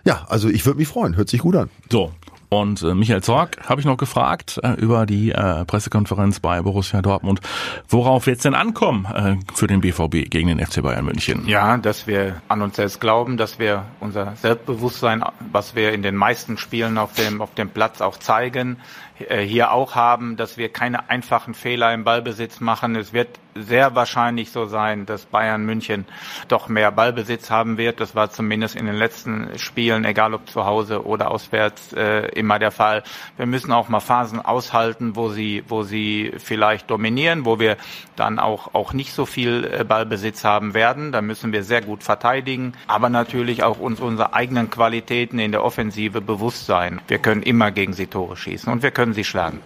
Ja, 0.06 0.26
also 0.30 0.50
ich 0.50 0.66
würde 0.66 0.78
mich 0.80 0.88
freuen, 0.88 1.16
hört 1.18 1.30
sich 1.30 1.42
gut 1.42 1.56
an. 1.56 1.70
So. 1.92 2.12
Und 2.48 2.84
äh, 2.84 2.94
Michael 2.94 3.24
Zorg 3.24 3.58
habe 3.68 3.82
ich 3.82 3.88
noch 3.88 3.98
gefragt 3.98 4.60
äh, 4.64 4.74
über 4.74 5.08
die 5.08 5.32
äh, 5.32 5.66
Pressekonferenz 5.66 6.40
bei 6.40 6.62
Borussia 6.62 7.02
Dortmund, 7.02 7.42
worauf 7.90 8.28
jetzt 8.28 8.46
denn 8.46 8.54
ankommen 8.54 9.06
äh, 9.06 9.36
für 9.56 9.66
den 9.66 9.82
BVB 9.82 10.30
gegen 10.30 10.48
den 10.48 10.64
FC 10.64 10.84
Bayern 10.84 11.06
München. 11.06 11.48
Ja, 11.48 11.78
dass 11.78 12.06
wir 12.06 12.42
an 12.48 12.62
uns 12.62 12.76
selbst 12.76 13.02
glauben, 13.02 13.38
dass 13.38 13.58
wir 13.58 13.86
unser 14.00 14.36
Selbstbewusstsein, 14.36 15.24
was 15.52 15.76
wir 15.76 15.92
in 15.92 16.04
den 16.04 16.16
meisten 16.16 16.58
Spielen 16.58 17.00
auf 17.00 17.14
dem, 17.14 17.42
auf 17.42 17.56
dem 17.56 17.70
Platz 17.70 18.00
auch 18.00 18.18
zeigen, 18.18 18.78
hier 19.18 19.72
auch 19.72 19.96
haben, 19.96 20.36
dass 20.36 20.58
wir 20.58 20.70
keine 20.70 21.10
einfachen 21.10 21.54
Fehler 21.54 21.94
im 21.94 22.04
Ballbesitz 22.04 22.60
machen. 22.60 22.96
Es 22.96 23.14
wird 23.14 23.30
sehr 23.56 23.96
wahrscheinlich 23.96 24.52
so 24.52 24.66
sein, 24.66 25.06
dass 25.06 25.26
Bayern 25.26 25.66
München 25.66 26.06
doch 26.50 26.68
mehr 26.68 26.92
Ballbesitz 26.92 27.50
haben 27.50 27.78
wird. 27.78 28.02
Das 28.02 28.14
war 28.14 28.30
zumindest 28.30 28.76
in 28.76 28.86
den 28.86 28.96
letzten 28.96 29.58
Spielen, 29.58 30.04
egal 30.04 30.34
ob 30.34 30.50
zu 30.50 30.66
Hause 30.66 31.06
oder 31.06 31.32
auswärts, 31.32 31.94
äh, 31.94 32.28
immer 32.38 32.60
der 32.60 32.72
Fall. 32.72 33.04
Wir 33.38 33.46
müssen 33.46 33.72
auch 33.72 33.88
mal 33.88 34.02
Phasen 34.02 34.44
aushalten, 34.44 35.16
wo 35.16 35.30
sie, 35.30 35.64
wo 35.68 35.84
sie 35.84 36.34
vielleicht 36.38 36.92
dominieren, 36.92 37.46
wo 37.46 37.60
wir 37.60 37.78
dann 38.18 38.40
auch, 38.40 38.74
auch 38.74 38.92
nicht 38.92 39.14
so 39.14 39.26
viel 39.26 39.64
äh, 39.64 39.84
Ballbesitz 39.86 40.44
haben 40.44 40.74
werden. 40.74 41.14
Da 41.14 41.22
müssen 41.22 41.54
wir 41.54 41.64
sehr 41.64 41.82
gut 41.82 42.04
verteidigen, 42.04 42.74
aber 42.88 43.08
natürlich 43.08 43.64
auch 43.64 43.80
uns 43.80 44.02
unsere 44.02 44.34
eigenen 44.34 44.70
Qualitäten 44.70 45.40
in 45.40 45.54
der 45.54 45.64
Offensive 45.64 46.20
bewusst 46.20 46.66
sein. 46.66 47.00
Wir 47.08 47.20
können 47.20 47.42
immer 47.42 47.72
gegen 47.72 47.94
sie 47.94 48.08
Tore 48.08 48.36
schießen 48.36 48.72
und 48.72 48.84
wir 48.84 48.92
können 48.92 49.05
sie 49.14 49.24
schlagen. 49.24 49.60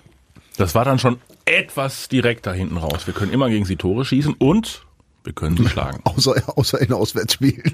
Das 0.57 0.75
war 0.75 0.85
dann 0.85 0.99
schon 0.99 1.19
etwas 1.45 2.09
direkter 2.09 2.53
hinten 2.53 2.77
raus. 2.77 3.07
Wir 3.07 3.13
können 3.13 3.31
immer 3.31 3.49
gegen 3.49 3.65
sie 3.65 3.75
Tore 3.75 4.05
schießen 4.05 4.35
und 4.37 4.85
wir 5.23 5.33
können 5.33 5.57
sie 5.57 5.67
schlagen. 5.67 6.01
Außer, 6.03 6.35
außer 6.57 6.81
in 6.81 6.93
Auswärtsspielen. 6.93 7.73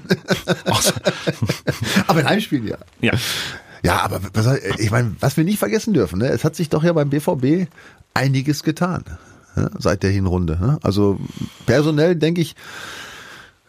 aber 2.06 2.20
in 2.20 2.28
Heimspielen 2.28 2.66
ja. 2.66 2.76
Ja. 3.00 3.12
Ja, 3.82 4.00
aber 4.00 4.20
was, 4.32 4.58
ich 4.78 4.90
meine, 4.90 5.14
was 5.20 5.36
wir 5.36 5.44
nicht 5.44 5.58
vergessen 5.58 5.94
dürfen, 5.94 6.18
ne, 6.18 6.28
es 6.28 6.44
hat 6.44 6.56
sich 6.56 6.70
doch 6.70 6.82
ja 6.82 6.92
beim 6.92 7.10
BVB 7.10 7.68
einiges 8.14 8.62
getan 8.62 9.04
ne, 9.54 9.70
seit 9.78 10.02
der 10.02 10.10
Hinrunde. 10.10 10.58
Ne? 10.60 10.78
Also 10.82 11.18
personell 11.66 12.16
denke 12.16 12.40
ich, 12.40 12.56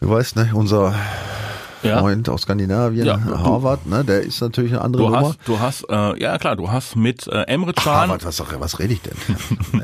du 0.00 0.10
weißt, 0.10 0.36
ne, 0.36 0.50
unser 0.54 0.94
Ja. 1.82 1.98
Freund 2.00 2.28
aus 2.28 2.42
Skandinavien, 2.42 3.06
Ja, 3.06 3.20
Harvard, 3.20 3.86
ne, 3.86 4.04
der 4.04 4.22
ist 4.22 4.40
natürlich 4.40 4.72
eine 4.72 4.80
andere 4.82 5.02
Du 5.04 5.08
Nummer. 5.10 5.28
hast, 5.28 5.38
du 5.44 5.60
hast, 5.60 5.84
äh, 5.88 6.20
ja 6.20 6.36
klar, 6.38 6.56
du 6.56 6.70
hast 6.70 6.96
mit 6.96 7.26
äh, 7.28 7.42
Emre 7.42 7.72
Can, 7.72 7.84
Harvard, 7.94 8.24
was, 8.24 8.42
was 8.58 8.78
rede 8.78 8.94
ich 8.94 9.00
denn? 9.02 9.14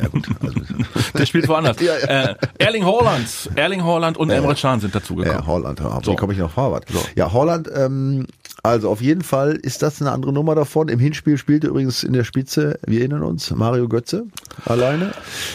ja, 0.00 0.08
gut, 0.08 0.26
also, 0.42 0.60
der 1.18 1.26
spielt 1.26 1.48
woanders. 1.48 1.76
Ja, 1.84 1.92
ja. 1.98 2.06
Äh, 2.30 2.34
Erling 2.58 2.84
Haaland, 2.84 3.50
Erling 3.56 3.84
Haaland 3.84 4.16
und 4.16 4.30
Emre 4.30 4.54
Can 4.54 4.80
sind 4.80 4.94
dazugekommen. 4.94 5.38
Ja, 5.40 5.46
Holland, 5.46 5.80
ja, 5.80 6.00
So. 6.02 6.12
wie 6.12 6.16
komme 6.16 6.32
ich 6.32 6.38
nach 6.38 6.56
Harvard? 6.56 6.84
Ja, 7.14 7.32
Holland, 7.32 7.68
ähm, 7.74 8.26
also 8.64 8.90
auf 8.90 9.00
jeden 9.00 9.22
Fall 9.22 9.52
ist 9.52 9.82
das 9.82 10.00
eine 10.00 10.10
andere 10.10 10.32
Nummer 10.32 10.54
davon. 10.56 10.88
Im 10.88 10.98
Hinspiel 10.98 11.38
spielte 11.38 11.68
übrigens 11.68 12.02
in 12.02 12.12
der 12.14 12.24
Spitze, 12.24 12.78
wir 12.86 12.98
erinnern 13.00 13.22
uns, 13.22 13.50
Mario 13.52 13.86
Götze 13.88 14.24
alleine. 14.64 15.12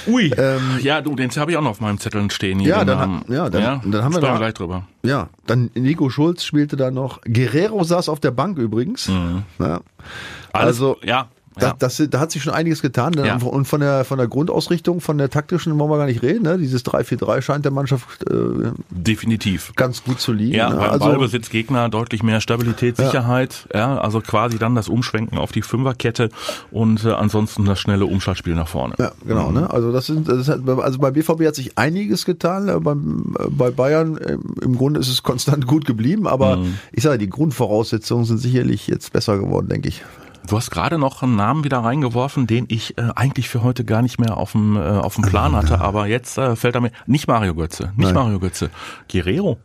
Ui, 0.08 0.32
ja, 0.82 1.02
du, 1.02 1.16
den 1.16 1.30
habe 1.32 1.52
ich 1.52 1.58
auch 1.58 1.62
noch 1.62 1.72
auf 1.72 1.82
meinem 1.82 2.00
Zettel 2.00 2.30
stehen. 2.32 2.60
Hier, 2.60 2.74
Ähm, 2.76 2.80
Ja, 2.80 2.86
dann 2.86 2.98
Namen. 3.00 3.22
ha- 3.28 3.34
ja, 3.34 3.50
dann- 3.50 3.92
dann 3.92 4.04
haben 4.04 4.14
wir 4.16 4.22
noch- 4.22 4.38
gleich 4.38 4.54
drüber. 4.54 4.88
Ja, 5.04 5.30
dann 5.48 5.70
Nico 5.74 6.10
Schulz 6.10 6.44
spielte 6.44 6.78
da 6.78 6.92
noch. 6.92 7.22
Guerrero 7.24 7.84
saß 7.84 8.08
auf 8.10 8.20
der 8.20 8.32
Bank 8.32 8.58
übrigens. 8.58 9.08
Ja. 9.08 9.44
Alles, 9.60 9.82
Also, 10.54 10.98
ja, 11.04 11.28
Da, 11.60 11.68
Ja. 11.68 11.76
das, 11.78 12.02
da 12.10 12.20
hat 12.20 12.32
sich 12.32 12.42
schon 12.44 12.54
einiges 12.54 12.82
getan. 12.82 13.14
ne? 13.16 13.28
Ja. 13.28 13.36
Und 13.38 13.66
von 13.66 13.82
der, 13.82 14.06
von 14.06 14.18
der 14.18 14.28
Grundausrichtung, 14.28 15.02
von 15.02 15.18
der 15.18 15.30
taktischen 15.30 15.78
wollen 15.78 15.90
wir 15.92 15.98
gar 15.98 16.06
nicht 16.06 16.22
reden. 16.22 16.44
Ne? 16.44 16.58
Dieses 16.58 16.86
3-4-3 16.86 17.42
scheint 17.42 17.66
der 17.66 17.72
Mannschaft 17.72 18.24
äh, 18.30 18.72
Definitiv. 18.90 19.72
ganz 19.76 20.04
gut 20.04 20.20
zu 20.20 20.32
liegen. 20.34 20.56
Ja, 20.56 20.70
ne? 20.70 20.76
beim 20.78 20.90
also, 20.92 21.06
Ballbesitz 21.06 21.50
Gegner 21.50 21.90
deutlich 21.90 22.24
mehr 22.24 22.42
Stabilität, 22.42 22.98
Sicherheit, 22.98 23.68
ja. 23.74 23.98
also 23.98 24.22
quasi 24.22 24.58
dann 24.58 24.76
das 24.76 24.90
Umschwenken 24.90 25.38
auf 25.38 25.52
die 25.52 25.62
Fünferkette 25.62 26.30
und 26.72 27.04
äh, 27.06 27.12
ansonsten 27.12 27.66
das 27.66 27.80
schnelle 27.80 28.06
Umschaltspiel 28.06 28.56
nach 28.56 28.68
vorne. 28.68 28.96
Ja, 29.00 29.12
genau. 29.26 29.52
Ne? 29.52 29.70
Also 29.72 29.92
das 29.92 30.06
sind, 30.08 30.28
das 30.28 30.48
hat, 30.50 30.68
also 30.68 31.00
bei 31.00 31.12
BVB 31.12 31.46
hat 31.48 31.56
sich 31.56 31.78
einiges 31.78 32.26
getan. 32.26 32.68
äh, 32.70 32.80
Beim, 32.80 33.36
äh, 33.40 33.46
bei 33.50 33.72
Bayern 33.72 34.18
äh, 34.18 34.38
im 34.62 34.76
Grunde 34.78 35.00
ist 35.00 35.10
es 35.10 35.24
konstant 35.30 35.68
gut 35.68 35.86
geblieben, 35.86 36.28
aber 36.28 36.58
Mhm. 36.58 36.78
ich 36.92 37.04
sage, 37.04 37.18
die 37.20 37.30
Grundvoraussetzungen 37.30 38.26
sind 38.26 38.38
sicherlich 38.40 38.88
jetzt 38.88 39.14
besser 39.14 39.38
geworden, 39.38 39.70
denke 39.70 39.88
ich. 39.90 40.04
Du 40.50 40.58
hast 40.58 40.72
gerade 40.72 40.98
noch 40.98 41.22
einen 41.22 41.36
Namen 41.36 41.64
wieder 41.64 41.78
reingeworfen, 41.78 42.48
den 42.48 42.66
ich 42.70 42.98
äh, 42.98 43.10
eigentlich 43.16 43.48
für 43.48 43.62
heute 43.62 43.86
gar 43.86 44.02
nicht 44.02 44.20
mehr 44.20 44.36
auf 44.36 44.54
dem 44.54 44.76
äh, 44.76 44.80
auf 44.80 45.14
dem 45.14 45.24
Plan 45.24 45.56
hatte, 45.56 45.80
aber 45.80 46.08
jetzt 46.08 46.40
äh, 46.40 46.56
fällt 46.56 46.74
er 46.74 46.82
mir 46.82 46.92
nicht 47.06 47.28
Mario 47.28 47.54
Götze, 47.54 47.94
nicht 47.96 48.08
Nein. 48.08 48.16
Mario 48.16 48.40
Götze, 48.40 48.72
Guerrero. 49.12 49.60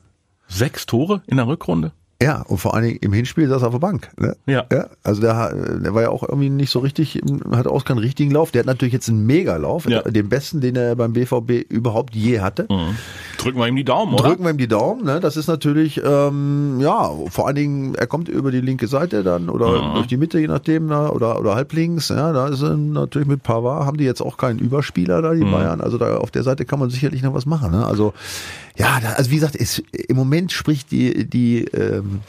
Sechs 0.47 0.85
Tore 0.85 1.23
in 1.27 1.39
der 1.39 1.47
Rückrunde. 1.47 1.93
Ja, 2.23 2.43
und 2.43 2.59
vor 2.59 2.75
allen 2.75 2.85
Dingen 2.85 2.99
im 3.03 3.13
Hinspiel 3.13 3.49
saß 3.49 3.63
er 3.63 3.69
auf 3.69 3.75
der 3.75 3.81
Bank. 3.81 4.09
Ne? 4.19 4.37
Ja. 4.47 4.65
ja. 4.73 4.87
Also 5.03 5.21
der, 5.21 5.53
der 5.81 5.95
war 5.95 6.03
ja 6.03 6.11
auch 6.11 6.23
irgendwie 6.23 6.49
nicht 6.49 6.71
so 6.71 6.79
richtig, 6.79 7.21
hatte 7.51 7.71
auch 7.71 7.85
keinen 7.85 7.99
richtigen 7.99 8.31
Lauf. 8.31 8.51
Der 8.53 8.61
hat 8.61 8.67
natürlich 8.67 8.95
jetzt 8.95 9.09
einen 9.09 9.27
Megalauf, 9.27 9.89
Ja. 9.89 10.01
den 10.03 10.29
besten, 10.29 10.61
den 10.61 10.77
er 10.77 10.95
beim 10.97 11.13
BVB 11.13 11.69
überhaupt 11.69 12.15
je 12.15 12.41
hatte. 12.41 12.67
Mhm. 12.71 12.97
Drücken 13.37 13.59
wir 13.59 13.67
ihm 13.67 13.77
die 13.77 13.85
Daumen, 13.85 14.15
oder? 14.15 14.29
Drücken 14.29 14.45
wir 14.45 14.51
ihm 14.53 14.59
die 14.59 14.69
Daumen, 14.69 15.05
ne? 15.05 15.19
Das 15.21 15.37
ist 15.37 15.49
natürlich, 15.49 16.01
ähm, 16.05 16.79
ja, 16.81 17.11
vor 17.29 17.47
allen 17.47 17.57
Dingen, 17.57 17.95
er 17.97 18.07
kommt 18.07 18.29
über 18.29 18.51
die 18.53 18.61
linke 18.61 18.87
Seite 18.87 19.23
dann 19.25 19.51
oder 19.51 19.67
Mhm. 19.91 19.95
durch 19.97 20.07
die 20.07 20.17
Mitte, 20.17 20.39
je 20.39 20.47
nachdem, 20.47 20.87
ne? 20.87 21.11
oder, 21.11 21.39
oder 21.41 21.57
halblinks, 21.57 22.09
ja, 22.11 22.33
da 22.33 22.49
ist 22.49 22.63
er 22.63 22.77
natürlich 22.77 23.29
mit 23.29 23.43
Pavard, 23.43 23.87
haben 23.87 23.97
die 23.99 24.05
jetzt 24.05 24.23
auch 24.23 24.37
keinen 24.37 24.61
Überspieler 24.61 25.21
da, 25.21 25.33
Mhm. 25.33 25.41
die 25.45 25.51
Bayern. 25.51 25.81
Also 25.81 25.99
da 25.99 26.17
auf 26.19 26.31
der 26.31 26.45
Seite 26.45 26.65
kann 26.65 26.79
man 26.79 26.91
sicherlich 26.91 27.23
noch 27.23 27.35
was 27.35 27.45
machen, 27.45 27.73
ne? 27.73 27.85
Also, 27.85 28.15
ja, 28.77 29.01
also 29.17 29.31
wie 29.31 29.37
gesagt, 29.37 29.55
ist, 29.57 29.83
im 29.93 30.17
Moment 30.17 30.51
spricht 30.53 30.91
die, 30.91 31.25
die, 31.29 31.65
ähm, 31.67 32.21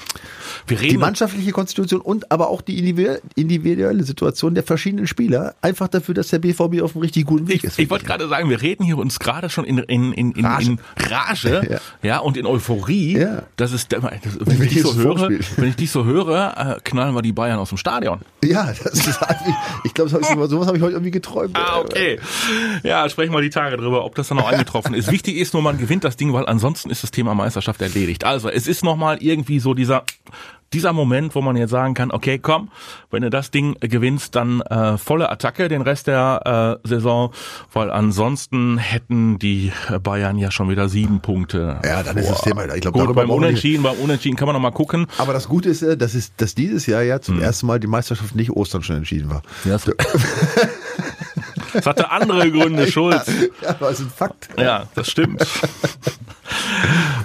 die 0.69 0.97
mannschaftliche 0.97 1.51
Konstitution 1.51 2.01
und 2.01 2.31
aber 2.31 2.49
auch 2.49 2.61
die 2.61 2.77
individuelle- 2.79 4.03
Situation 4.05 4.53
der 4.53 4.63
verschiedenen 4.63 5.07
Spieler 5.07 5.55
einfach 5.61 5.87
dafür, 5.87 6.13
dass 6.13 6.27
der 6.27 6.39
BVB 6.39 6.81
auf 6.81 6.95
einem 6.95 7.01
richtig 7.01 7.25
guten 7.25 7.47
Weg 7.47 7.63
ist. 7.63 7.79
Ich 7.79 7.89
wollte 7.89 8.05
gerade 8.05 8.27
sagen, 8.27 8.49
wir 8.49 8.61
reden 8.61 8.83
hier 8.83 8.97
uns 8.97 9.19
gerade 9.19 9.49
schon 9.49 9.65
in, 9.65 9.79
in, 9.79 10.13
in, 10.13 10.31
in, 10.33 10.45
Rage. 10.45 10.65
in 10.71 10.79
Rage 11.09 11.67
ja. 11.71 11.79
Ja. 12.03 12.19
und 12.19 12.37
in 12.37 12.45
Euphorie. 12.45 13.17
Ja. 13.17 13.43
Das 13.55 13.71
ist, 13.71 13.91
das, 13.91 14.03
wenn, 14.03 14.61
ich 14.61 14.69
dich 14.73 14.81
so 14.83 14.95
höre, 14.95 15.29
wenn 15.57 15.69
ich 15.69 15.75
dich 15.75 15.89
so 15.91 16.05
höre, 16.05 16.77
äh, 16.77 16.79
knallen 16.83 17.15
wir 17.15 17.21
die 17.21 17.31
Bayern 17.31 17.57
aus 17.57 17.69
dem 17.69 17.77
Stadion. 17.77 18.19
Ja, 18.43 18.67
das 18.67 18.93
ist, 18.93 19.19
ich 19.83 19.93
glaube, 19.93 20.09
sowas 20.09 20.67
habe 20.67 20.77
ich 20.77 20.83
heute 20.83 20.93
irgendwie 20.93 21.11
geträumt. 21.11 21.57
Ah, 21.57 21.79
okay. 21.79 22.19
Ja, 22.83 23.09
sprechen 23.09 23.33
wir 23.33 23.41
die 23.41 23.49
Tage 23.49 23.77
drüber, 23.77 24.05
ob 24.05 24.13
das 24.15 24.27
dann 24.27 24.37
noch 24.37 24.47
eingetroffen 24.51 24.93
ist. 24.93 25.11
Wichtig 25.11 25.37
ist 25.37 25.53
nur, 25.53 25.63
man 25.63 25.77
gewinnt 25.79 26.03
das 26.03 26.15
Ding, 26.17 26.31
weil 26.35 26.45
ansonsten 26.47 26.89
ist 26.89 27.01
das 27.03 27.11
Thema 27.11 27.33
Meisterschaft 27.33 27.81
erledigt. 27.81 28.23
Also, 28.25 28.49
es 28.49 28.67
ist 28.67 28.83
nochmal 28.83 29.17
irgendwie 29.21 29.59
so 29.59 29.73
dieser, 29.73 30.03
dieser 30.73 30.91
Moment, 30.91 31.35
wo 31.35 31.41
man 31.41 31.55
jetzt 31.55 31.69
sagen 31.69 31.93
kann, 31.93 32.11
okay, 32.11 32.37
komm, 32.37 32.69
wenn 33.09 33.21
du 33.21 33.29
das 33.29 33.49
Ding 33.51 33.75
gewinnst, 33.79 34.35
dann 34.35 34.59
äh, 34.61 34.97
volle 34.97 35.29
Attacke 35.29 35.69
den 35.69 35.81
Rest 35.81 36.07
der 36.07 36.79
äh, 36.83 36.87
Saison, 36.87 37.31
weil 37.71 37.89
ansonsten 37.91 38.77
hätten 38.77 39.39
die 39.39 39.71
Bayern 40.03 40.37
ja 40.37 40.51
schon 40.51 40.69
wieder 40.69 40.89
sieben 40.89 41.21
Punkte. 41.21 41.79
Ja, 41.85 42.03
dann 42.03 42.17
ist 42.17 42.29
das 42.29 42.41
Thema, 42.41 42.65
ich 42.75 42.81
glaube, 42.81 43.13
beim 43.13 43.29
Unentschieden, 43.29 43.83
beim 43.83 43.95
Unentschieden 43.95 44.35
kann 44.35 44.47
man 44.47 44.53
noch 44.53 44.61
mal 44.61 44.71
gucken. 44.71 45.07
Aber 45.17 45.31
das 45.31 45.47
Gute 45.47 45.69
ist, 45.69 45.81
äh, 45.81 45.95
dass, 45.95 46.13
es, 46.13 46.35
dass 46.35 46.55
dieses 46.55 46.85
Jahr 46.87 47.01
ja 47.03 47.15
Hm. 47.15 47.21
zum 47.21 47.41
ersten 47.41 47.67
Mal 47.67 47.79
die 47.79 47.87
Meisterschaft 47.87 48.35
nicht 48.35 48.51
Ostern 48.51 48.83
schon 48.83 48.97
entschieden 48.97 49.29
war. 49.29 49.41
Das, 49.63 49.85
das 51.75 51.85
hatte 51.85 52.11
andere 52.11 52.51
Gründe, 52.51 52.87
Schulz. 52.91 53.29
Ja, 53.61 53.69
aber 53.69 53.91
es 53.91 53.99
ist 53.99 54.07
ein 54.07 54.11
Fakt. 54.11 54.49
Ja, 54.57 54.85
das 54.95 55.09
stimmt. 55.09 55.45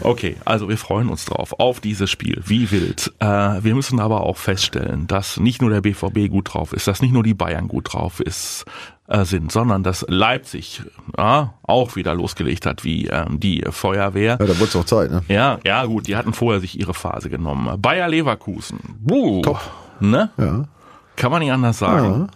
Okay, 0.03 0.37
also 0.45 0.69
wir 0.69 0.79
freuen 0.79 1.09
uns 1.09 1.25
drauf, 1.27 1.55
auf 1.59 1.81
dieses 1.81 2.11
Spiel, 2.11 2.43
wie 2.47 2.71
wild. 2.71 3.13
Äh, 3.19 3.27
wir 3.27 3.75
müssen 3.75 4.01
aber 4.01 4.23
auch 4.23 4.37
feststellen, 4.39 5.07
dass 5.07 5.39
nicht 5.39 5.61
nur 5.61 5.71
der 5.71 5.83
BVB 5.83 6.31
gut 6.31 6.55
drauf 6.55 6.73
ist, 6.73 6.87
dass 6.89 7.03
nicht 7.03 7.13
nur 7.13 7.23
die 7.23 7.35
Bayern 7.35 7.69
gut 7.69 7.93
drauf 7.93 8.21
ist, 8.21 8.65
äh, 9.09 9.25
sind, 9.25 9.53
sondern 9.53 9.83
dass 9.83 10.05
Leipzig 10.09 10.83
ja, 11.19 11.55
auch 11.63 11.97
wieder 11.97 12.15
losgelegt 12.15 12.65
hat 12.65 12.83
wie 12.85 13.09
ähm, 13.09 13.41
die 13.41 13.63
Feuerwehr. 13.69 14.39
Ja, 14.41 14.47
da 14.47 14.59
wurde 14.59 14.65
es 14.65 14.77
auch 14.77 14.85
Zeit, 14.85 15.11
ne? 15.11 15.23
Ja, 15.29 15.59
ja 15.65 15.85
gut, 15.85 16.07
die 16.07 16.17
hatten 16.17 16.33
vorher 16.33 16.61
sich 16.61 16.79
ihre 16.79 16.95
Phase 16.95 17.29
genommen. 17.29 17.81
Bayer 17.81 18.09
Leverkusen, 18.09 18.79
buh, 19.01 19.43
Top. 19.43 19.61
ne? 20.01 20.31
Ja. 20.39 20.65
Kann 21.17 21.31
man 21.31 21.41
nicht 21.41 21.53
anders 21.53 21.79
sagen. 21.79 22.29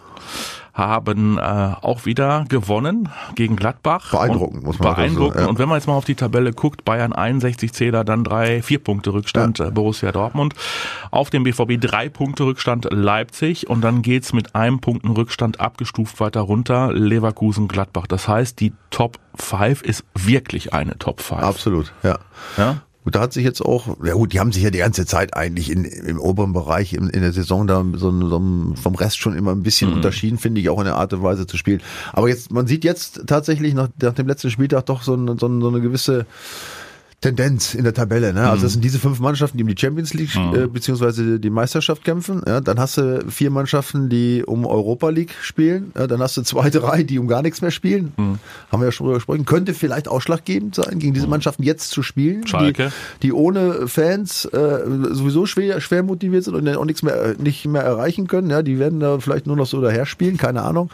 Haben 0.75 1.37
äh, 1.37 1.41
auch 1.41 2.05
wieder 2.05 2.45
gewonnen 2.49 3.09
gegen 3.33 3.55
Gladbach. 3.55 4.11
Beeindruckend, 4.11 4.63
muss 4.63 4.77
man 4.77 4.89
dazu 4.89 4.95
Beeindruckend. 4.97 5.33
sagen, 5.33 5.45
ja. 5.45 5.49
Und 5.49 5.59
wenn 5.59 5.69
man 5.69 5.77
jetzt 5.77 5.87
mal 5.87 5.93
auf 5.93 6.05
die 6.05 6.15
Tabelle 6.15 6.51
guckt, 6.51 6.85
Bayern 6.85 7.13
61 7.13 7.73
Zähler, 7.73 8.03
dann 8.03 8.23
drei, 8.23 8.61
vier 8.61 8.79
Punkte 8.79 9.13
Rückstand 9.13 9.59
äh, 9.61 9.71
Borussia 9.71 10.11
Dortmund. 10.11 10.53
Auf 11.11 11.29
dem 11.29 11.43
BVB 11.43 11.79
drei 11.79 12.09
Punkte 12.09 12.43
Rückstand 12.43 12.87
Leipzig 12.91 13.69
und 13.69 13.81
dann 13.81 14.01
geht's 14.01 14.33
mit 14.33 14.53
einem 14.53 14.79
Punkten 14.79 15.11
Rückstand 15.11 15.59
abgestuft 15.59 16.19
weiter 16.19 16.41
runter 16.41 16.91
Leverkusen 16.93 17.67
Gladbach. 17.67 18.07
Das 18.07 18.27
heißt, 18.27 18.59
die 18.59 18.73
Top 18.89 19.17
5 19.35 19.81
ist 19.81 20.03
wirklich 20.13 20.73
eine 20.73 20.97
Top 20.97 21.21
5. 21.21 21.41
Absolut, 21.41 21.93
ja. 22.03 22.19
Ja? 22.57 22.81
Und 23.05 23.15
da 23.15 23.21
hat 23.21 23.33
sich 23.33 23.43
jetzt 23.45 23.61
auch, 23.61 23.97
ja 24.03 24.13
gut, 24.15 24.33
die 24.33 24.39
haben 24.39 24.51
sich 24.51 24.63
ja 24.63 24.71
die 24.71 24.79
ganze 24.79 25.05
Zeit 25.05 25.35
eigentlich 25.35 25.69
in, 25.71 25.85
im 25.85 26.19
oberen 26.19 26.53
Bereich 26.53 26.93
in, 26.93 27.07
in 27.09 27.21
der 27.21 27.31
Saison 27.33 27.67
da 27.67 27.85
so, 27.93 28.11
so 28.27 28.39
vom 28.75 28.95
Rest 28.95 29.19
schon 29.19 29.35
immer 29.37 29.51
ein 29.51 29.61
bisschen 29.63 29.91
Mhm. 29.91 29.97
unterschieden, 29.97 30.37
finde 30.39 30.59
ich, 30.59 30.69
auch 30.69 30.79
in 30.79 30.85
der 30.85 30.95
Art 30.95 31.13
und 31.13 31.21
Weise 31.21 31.45
zu 31.45 31.55
spielen. 31.55 31.81
Aber 32.13 32.27
jetzt, 32.29 32.51
man 32.51 32.65
sieht 32.67 32.83
jetzt 32.83 33.21
tatsächlich 33.27 33.73
nach, 33.75 33.89
nach 34.01 34.13
dem 34.13 34.27
letzten 34.27 34.49
Spieltag 34.49 34.87
doch 34.87 35.03
so, 35.03 35.13
eine- 35.13 35.37
so, 35.39 35.45
eine- 35.45 35.61
so 35.61 35.67
eine 35.67 35.81
gewisse 35.81 36.25
Tendenz 37.25 37.73
in 37.73 37.83
der 37.83 37.93
Tabelle. 37.93 38.33
Ne? 38.33 38.47
Also 38.47 38.63
das 38.63 38.73
sind 38.73 38.83
diese 38.83 38.99
fünf 38.99 39.19
Mannschaften, 39.19 39.57
die 39.57 39.63
um 39.63 39.69
die 39.69 39.75
Champions 39.79 40.13
League 40.13 40.35
äh, 40.35 40.67
beziehungsweise 40.67 41.39
die 41.39 41.49
Meisterschaft 41.49 42.03
kämpfen. 42.03 42.41
Ja? 42.47 42.61
Dann 42.61 42.79
hast 42.79 42.97
du 42.97 43.25
vier 43.29 43.49
Mannschaften, 43.49 44.09
die 44.09 44.43
um 44.45 44.65
Europa 44.65 45.09
League 45.09 45.33
spielen. 45.41 45.91
Ja? 45.95 46.07
Dann 46.07 46.21
hast 46.21 46.37
du 46.37 46.41
zwei, 46.43 46.69
drei, 46.71 47.03
die 47.03 47.17
um 47.19 47.27
gar 47.27 47.41
nichts 47.41 47.61
mehr 47.61 47.71
spielen. 47.71 48.13
Haben 48.71 48.81
wir 48.81 48.85
ja 48.85 48.91
schon 48.91 49.05
drüber 49.05 49.17
gesprochen. 49.17 49.45
Könnte 49.45 49.73
vielleicht 49.73 50.07
ausschlaggebend 50.07 50.75
sein, 50.75 50.99
gegen 50.99 51.13
diese 51.13 51.27
Mannschaften 51.27 51.63
jetzt 51.63 51.89
zu 51.91 52.03
spielen. 52.03 52.45
Schalke. 52.47 52.91
Die, 53.21 53.27
die 53.27 53.33
ohne 53.33 53.87
Fans 53.87 54.45
äh, 54.45 54.79
sowieso 55.11 55.45
schwer, 55.45 55.81
schwer 55.81 56.03
motiviert 56.03 56.43
sind 56.43 56.55
und 56.55 56.65
dann 56.65 56.75
auch 56.75 56.85
nichts 56.85 57.01
mehr, 57.03 57.35
nicht 57.39 57.65
mehr 57.65 57.81
erreichen 57.83 58.27
können. 58.27 58.49
Ja? 58.49 58.61
Die 58.61 58.79
werden 58.79 58.99
da 58.99 59.19
vielleicht 59.19 59.47
nur 59.47 59.55
noch 59.55 59.65
so 59.67 59.81
daher 59.81 60.05
spielen, 60.05 60.37
keine 60.37 60.61
Ahnung. 60.61 60.89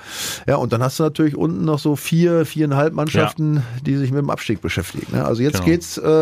Ja, 0.47 0.55
und 0.55 0.73
dann 0.73 0.81
hast 0.83 0.99
du 0.99 1.03
natürlich 1.03 1.35
unten 1.35 1.65
noch 1.65 1.79
so 1.79 1.95
vier, 1.95 2.45
viereinhalb 2.45 2.93
Mannschaften, 2.93 3.63
die 3.85 3.97
sich 3.97 4.11
mit 4.11 4.19
dem 4.19 4.29
Abstieg 4.29 4.61
beschäftigen. 4.61 5.07
Ne? 5.15 5.25
Also 5.25 5.41
jetzt 5.43 5.53
Genau. 5.55 5.65
geht's 5.65 6.01
ähm, 6.03 6.20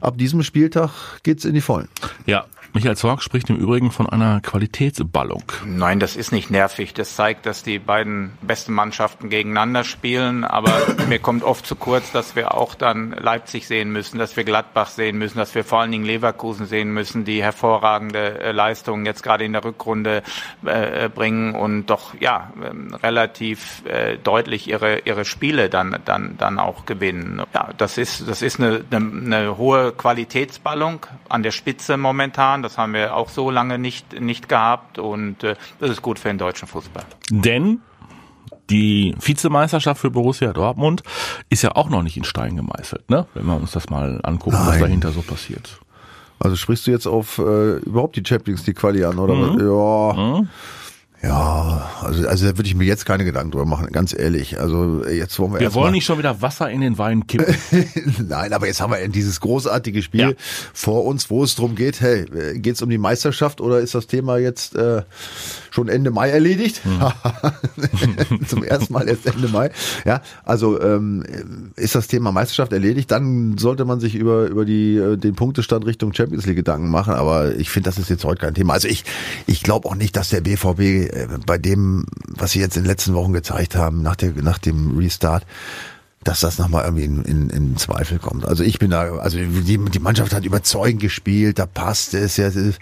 ab 0.00 0.18
diesem 0.18 0.42
Spieltag 0.42 0.90
geht's 1.22 1.44
in 1.44 1.54
die 1.54 1.60
Vollen. 1.60 1.88
Ja, 2.26 2.46
Michael 2.74 2.96
Zorg 2.96 3.22
spricht 3.22 3.48
im 3.50 3.56
Übrigen 3.56 3.92
von 3.92 4.08
einer 4.08 4.40
Qualitätsballung. 4.40 5.44
Nein, 5.64 6.00
das 6.00 6.16
ist 6.16 6.32
nicht 6.32 6.50
nervig. 6.50 6.92
Das 6.92 7.14
zeigt, 7.14 7.46
dass 7.46 7.62
die 7.62 7.78
beiden 7.78 8.32
besten 8.42 8.72
Mannschaften 8.72 9.30
gegeneinander 9.30 9.84
spielen. 9.84 10.42
Aber 10.42 10.72
mir 11.08 11.20
kommt 11.20 11.44
oft 11.44 11.64
zu 11.64 11.76
kurz, 11.76 12.10
dass 12.10 12.34
wir 12.34 12.52
auch 12.52 12.74
dann 12.74 13.12
Leipzig 13.12 13.68
sehen 13.68 13.92
müssen, 13.92 14.18
dass 14.18 14.36
wir 14.36 14.42
Gladbach 14.42 14.88
sehen 14.88 15.18
müssen, 15.18 15.38
dass 15.38 15.54
wir 15.54 15.62
vor 15.62 15.82
allen 15.82 15.92
Dingen 15.92 16.04
Leverkusen 16.04 16.66
sehen 16.66 16.92
müssen, 16.92 17.24
die 17.24 17.44
hervorragende 17.44 18.40
äh, 18.40 18.50
Leistungen 18.50 19.06
jetzt 19.06 19.22
gerade 19.22 19.44
in 19.44 19.52
der 19.52 19.62
Rückrunde 19.62 20.24
äh, 20.64 21.08
bringen 21.08 21.54
und 21.54 21.86
doch 21.86 22.18
ja 22.18 22.52
ähm, 22.60 22.92
relativ 23.00 23.84
äh, 23.86 24.18
deutlich 24.18 24.68
ihre 24.68 24.98
ihre 25.04 25.24
Spiele 25.24 25.70
dann 25.70 26.00
dann 26.04 26.36
dann 26.38 26.58
auch 26.58 26.86
gewinnen. 26.86 27.40
Ja, 27.54 27.68
das 27.76 27.98
ist 27.98 28.26
das 28.26 28.42
ist 28.42 28.58
eine, 28.58 28.84
eine, 28.90 29.36
eine 29.36 29.58
hohe 29.58 29.92
Qualitätsballung 29.92 31.06
an 31.28 31.44
der 31.44 31.52
Spitze 31.52 31.96
momentan. 31.96 32.63
Das 32.64 32.78
haben 32.78 32.94
wir 32.94 33.14
auch 33.14 33.28
so 33.28 33.50
lange 33.50 33.78
nicht, 33.78 34.20
nicht 34.20 34.48
gehabt 34.48 34.98
und 34.98 35.44
äh, 35.44 35.54
das 35.80 35.90
ist 35.90 36.02
gut 36.02 36.18
für 36.18 36.28
den 36.28 36.38
deutschen 36.38 36.66
Fußball. 36.66 37.04
Denn 37.30 37.80
die 38.70 39.14
Vizemeisterschaft 39.20 40.00
für 40.00 40.10
Borussia 40.10 40.52
Dortmund 40.52 41.02
ist 41.50 41.62
ja 41.62 41.76
auch 41.76 41.90
noch 41.90 42.02
nicht 42.02 42.16
in 42.16 42.24
Stein 42.24 42.56
gemeißelt, 42.56 43.10
ne? 43.10 43.26
Wenn 43.34 43.44
wir 43.44 43.56
uns 43.56 43.72
das 43.72 43.90
mal 43.90 44.20
angucken, 44.22 44.56
was 44.58 44.68
Nein. 44.68 44.80
dahinter 44.80 45.12
so 45.12 45.20
passiert. 45.20 45.78
Also 46.38 46.56
sprichst 46.56 46.86
du 46.86 46.90
jetzt 46.90 47.06
auf 47.06 47.38
äh, 47.38 47.76
überhaupt 47.78 48.16
die 48.16 48.22
Champions 48.26 48.66
League 48.66 48.78
Quali 48.78 49.04
an, 49.04 49.18
oder? 49.18 49.34
Mhm. 49.34 49.56
was? 49.56 50.16
Ja. 50.16 50.46
Ja, 51.24 51.90
also, 52.02 52.28
also 52.28 52.46
da 52.46 52.56
würde 52.58 52.68
ich 52.68 52.74
mir 52.74 52.84
jetzt 52.84 53.06
keine 53.06 53.24
Gedanken 53.24 53.52
drüber 53.52 53.64
machen, 53.64 53.88
ganz 53.92 54.12
ehrlich. 54.16 54.60
Also 54.60 55.06
jetzt 55.06 55.38
wollen 55.38 55.54
wir, 55.54 55.60
Wir 55.60 55.72
wollen 55.74 55.92
nicht 55.92 56.04
schon 56.04 56.18
wieder 56.18 56.42
Wasser 56.42 56.70
in 56.70 56.82
den 56.82 56.98
Wein 56.98 57.26
kippen. 57.26 57.54
Nein, 58.28 58.52
aber 58.52 58.66
jetzt 58.66 58.80
haben 58.82 58.92
wir 58.92 59.08
dieses 59.08 59.40
großartige 59.40 60.02
Spiel 60.02 60.20
Ja. 60.20 60.30
vor 60.74 61.04
uns, 61.04 61.30
wo 61.30 61.42
es 61.42 61.54
drum 61.54 61.76
geht, 61.76 62.00
hey, 62.00 62.26
geht 62.56 62.74
es 62.74 62.82
um 62.82 62.90
die 62.90 62.98
Meisterschaft 62.98 63.60
oder 63.62 63.78
ist 63.80 63.94
das 63.94 64.06
Thema 64.06 64.36
jetzt 64.36 64.76
äh, 64.76 65.02
schon 65.70 65.88
Ende 65.88 66.10
Mai 66.10 66.28
erledigt? 66.28 66.82
Hm. 66.84 67.00
Zum 68.46 68.62
ersten 68.62 68.92
Mal 68.92 69.08
erst 69.08 69.24
Ende 69.26 69.48
Mai. 69.48 69.70
Ja, 70.04 70.20
also 70.44 70.80
ähm, 70.80 71.72
ist 71.76 71.94
das 71.94 72.06
Thema 72.06 72.32
Meisterschaft 72.32 72.72
erledigt, 72.72 73.10
dann 73.10 73.56
sollte 73.56 73.84
man 73.86 73.98
sich 73.98 74.14
über 74.14 74.46
über 74.46 74.64
die 74.64 74.96
äh, 74.96 75.16
den 75.16 75.34
Punktestand 75.34 75.86
Richtung 75.86 76.12
Champions 76.12 76.44
League 76.46 76.56
Gedanken 76.56 76.90
machen. 76.90 77.14
Aber 77.14 77.54
ich 77.56 77.70
finde, 77.70 77.88
das 77.88 77.98
ist 77.98 78.10
jetzt 78.10 78.24
heute 78.24 78.40
kein 78.42 78.54
Thema. 78.54 78.74
Also 78.74 78.88
ich 78.88 79.04
ich 79.46 79.62
glaube 79.62 79.88
auch 79.88 79.94
nicht, 79.94 80.16
dass 80.16 80.28
der 80.28 80.40
BVB 80.42 81.13
bei 81.46 81.58
dem, 81.58 82.06
was 82.28 82.52
sie 82.52 82.60
jetzt 82.60 82.76
in 82.76 82.82
den 82.82 82.88
letzten 82.88 83.14
Wochen 83.14 83.32
gezeigt 83.32 83.76
haben, 83.76 84.02
nach, 84.02 84.16
der, 84.16 84.32
nach 84.42 84.58
dem 84.58 84.96
Restart, 84.96 85.46
dass 86.24 86.40
das 86.40 86.58
nochmal 86.58 86.84
irgendwie 86.84 87.04
in, 87.04 87.22
in, 87.24 87.50
in 87.50 87.76
Zweifel 87.76 88.18
kommt. 88.18 88.46
Also 88.46 88.64
ich 88.64 88.78
bin 88.78 88.90
da, 88.90 89.16
also 89.16 89.36
die, 89.36 89.78
die 89.78 89.98
Mannschaft 89.98 90.32
hat 90.32 90.44
überzeugend 90.44 91.00
gespielt, 91.00 91.58
da 91.58 91.66
passt 91.66 92.14
es 92.14 92.36
ja. 92.36 92.46
Es 92.46 92.78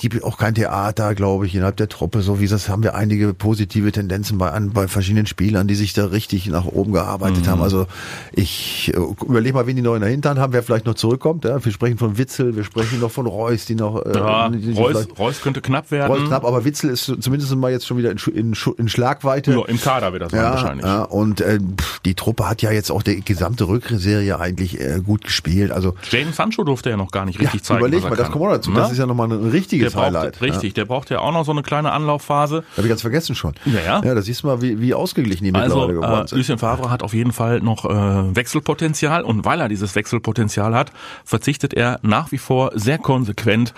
gibt 0.00 0.22
auch 0.22 0.36
kein 0.36 0.54
Theater, 0.54 1.14
glaube 1.14 1.46
ich, 1.46 1.54
innerhalb 1.54 1.78
der 1.78 1.88
Truppe. 1.88 2.20
So 2.20 2.40
wie 2.40 2.46
das 2.46 2.68
haben 2.68 2.82
wir 2.82 2.94
einige 2.94 3.32
positive 3.32 3.90
Tendenzen 3.90 4.36
bei, 4.36 4.50
an, 4.50 4.70
bei 4.72 4.86
verschiedenen 4.86 5.26
Spielern, 5.26 5.66
die 5.66 5.74
sich 5.74 5.94
da 5.94 6.06
richtig 6.06 6.46
nach 6.46 6.66
oben 6.66 6.92
gearbeitet 6.92 7.46
mhm. 7.46 7.50
haben. 7.50 7.62
Also 7.62 7.86
ich 8.32 8.92
äh, 8.94 8.98
überlege 9.24 9.54
mal, 9.54 9.66
wen 9.66 9.76
die 9.76 9.82
noch 9.82 9.94
in 9.94 10.02
der 10.02 10.10
Hinterhand 10.10 10.40
haben, 10.40 10.52
wer 10.52 10.62
vielleicht 10.62 10.84
noch 10.84 10.94
zurückkommt. 10.94 11.44
Ja? 11.44 11.64
Wir 11.64 11.72
sprechen 11.72 11.96
von 11.96 12.18
Witzel, 12.18 12.54
wir 12.54 12.64
sprechen 12.64 13.00
noch 13.00 13.10
von 13.10 13.26
Reus, 13.26 13.64
die 13.64 13.74
noch. 13.76 14.04
Äh, 14.04 14.18
ja, 14.18 14.48
die, 14.50 14.72
Reus, 14.72 15.08
Reus 15.18 15.40
könnte 15.40 15.62
knapp 15.62 15.90
werden. 15.90 16.12
Reus 16.12 16.28
knapp, 16.28 16.44
aber 16.44 16.66
Witzel 16.66 16.90
ist 16.90 17.06
zumindest 17.20 17.54
mal 17.56 17.70
jetzt 17.70 17.86
schon 17.86 17.96
wieder 17.96 18.10
in, 18.10 18.18
in, 18.34 18.54
in 18.76 18.88
Schlagweite. 18.88 19.52
Ja, 19.52 19.64
Im 19.64 19.80
Kader 19.80 20.12
wird 20.12 20.22
das 20.22 20.32
ja, 20.32 20.50
wahrscheinlich. 20.50 20.84
Ja, 20.84 21.02
und 21.04 21.40
äh, 21.40 21.58
die 22.04 22.14
Truppe 22.14 22.48
hat 22.48 22.60
ja 22.60 22.72
jetzt 22.72 22.90
auch 22.90 23.02
die 23.02 23.22
gesamte 23.22 23.68
Rückserie 23.68 24.38
eigentlich 24.38 24.80
äh, 24.80 25.00
gut 25.04 25.24
gespielt. 25.24 25.70
Also 25.70 25.94
Jaden 26.10 26.32
Sancho 26.32 26.64
durfte 26.64 26.90
ja 26.90 26.96
noch 26.96 27.10
gar 27.10 27.24
nicht 27.24 27.40
richtig 27.40 27.60
ja, 27.60 27.64
zeigen. 27.64 27.80
Überleg 27.80 28.02
mal, 28.02 28.16
das 28.16 28.30
kommt 28.30 28.44
auch 28.44 28.50
dazu. 28.50 28.72
Das 28.72 28.92
ist 28.92 28.98
ja 28.98 29.06
nochmal 29.06 29.32
ein 29.32 29.48
richtiges 29.84 29.92
der 29.94 30.02
Highlight. 30.02 30.38
Braucht, 30.38 30.42
richtig, 30.42 30.74
der 30.74 30.84
braucht 30.84 31.10
ja 31.10 31.20
auch 31.20 31.32
noch 31.32 31.44
so 31.44 31.52
eine 31.52 31.62
kleine 31.62 31.92
Anlaufphase. 31.92 32.64
Habe 32.76 32.82
ich 32.82 32.88
ganz 32.88 33.00
vergessen 33.00 33.34
schon. 33.34 33.54
Ja, 33.64 33.80
ja. 33.80 34.02
Ja, 34.04 34.14
da 34.14 34.22
siehst 34.22 34.42
du 34.42 34.48
mal, 34.48 34.62
wie, 34.62 34.80
wie 34.80 34.94
ausgeglichen 34.94 35.44
die 35.44 35.54
also, 35.54 35.76
mittlerweile 35.76 35.94
geworden 35.94 36.24
äh, 36.24 36.28
sind. 36.28 36.38
Lucien 36.38 36.58
Favre 36.58 36.90
hat 36.90 37.02
auf 37.02 37.14
jeden 37.14 37.32
Fall 37.32 37.60
noch 37.60 37.84
äh, 37.84 38.36
Wechselpotenzial 38.36 39.22
und 39.22 39.44
weil 39.44 39.60
er 39.60 39.68
dieses 39.68 39.94
Wechselpotenzial 39.94 40.74
hat, 40.74 40.92
verzichtet 41.24 41.74
er 41.74 41.98
nach 42.02 42.32
wie 42.32 42.38
vor 42.38 42.72
sehr 42.74 42.98
konsequent 42.98 43.74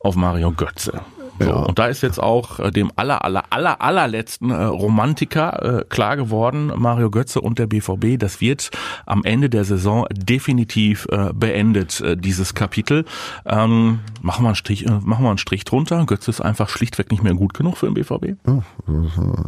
auf 0.00 0.16
Mario 0.16 0.52
Götze. 0.52 1.00
So, 1.40 1.48
ja. 1.48 1.56
Und 1.56 1.78
da 1.78 1.86
ist 1.86 2.02
jetzt 2.02 2.22
auch 2.22 2.60
äh, 2.60 2.70
dem 2.70 2.90
aller, 2.96 3.24
aller, 3.24 3.44
aller, 3.48 3.80
allerletzten 3.80 4.50
äh, 4.50 4.62
Romantiker 4.64 5.80
äh, 5.80 5.84
klar 5.88 6.16
geworden, 6.16 6.70
Mario 6.76 7.10
Götze 7.10 7.40
und 7.40 7.58
der 7.58 7.66
BVB, 7.66 8.18
das 8.18 8.42
wird 8.42 8.70
am 9.06 9.24
Ende 9.24 9.48
der 9.48 9.64
Saison 9.64 10.06
definitiv 10.12 11.06
äh, 11.10 11.32
beendet, 11.32 12.00
äh, 12.02 12.16
dieses 12.16 12.54
Kapitel. 12.54 13.06
Ähm, 13.46 14.00
machen, 14.20 14.44
wir 14.44 14.48
einen 14.48 14.54
Strich, 14.54 14.86
äh, 14.86 14.90
machen 15.02 15.24
wir 15.24 15.30
einen 15.30 15.38
Strich 15.38 15.64
drunter. 15.64 16.04
Götze 16.04 16.30
ist 16.30 16.42
einfach 16.42 16.68
schlichtweg 16.68 17.10
nicht 17.10 17.22
mehr 17.22 17.34
gut 17.34 17.54
genug 17.54 17.78
für 17.78 17.86
den 17.86 17.94
BVB. 17.94 18.36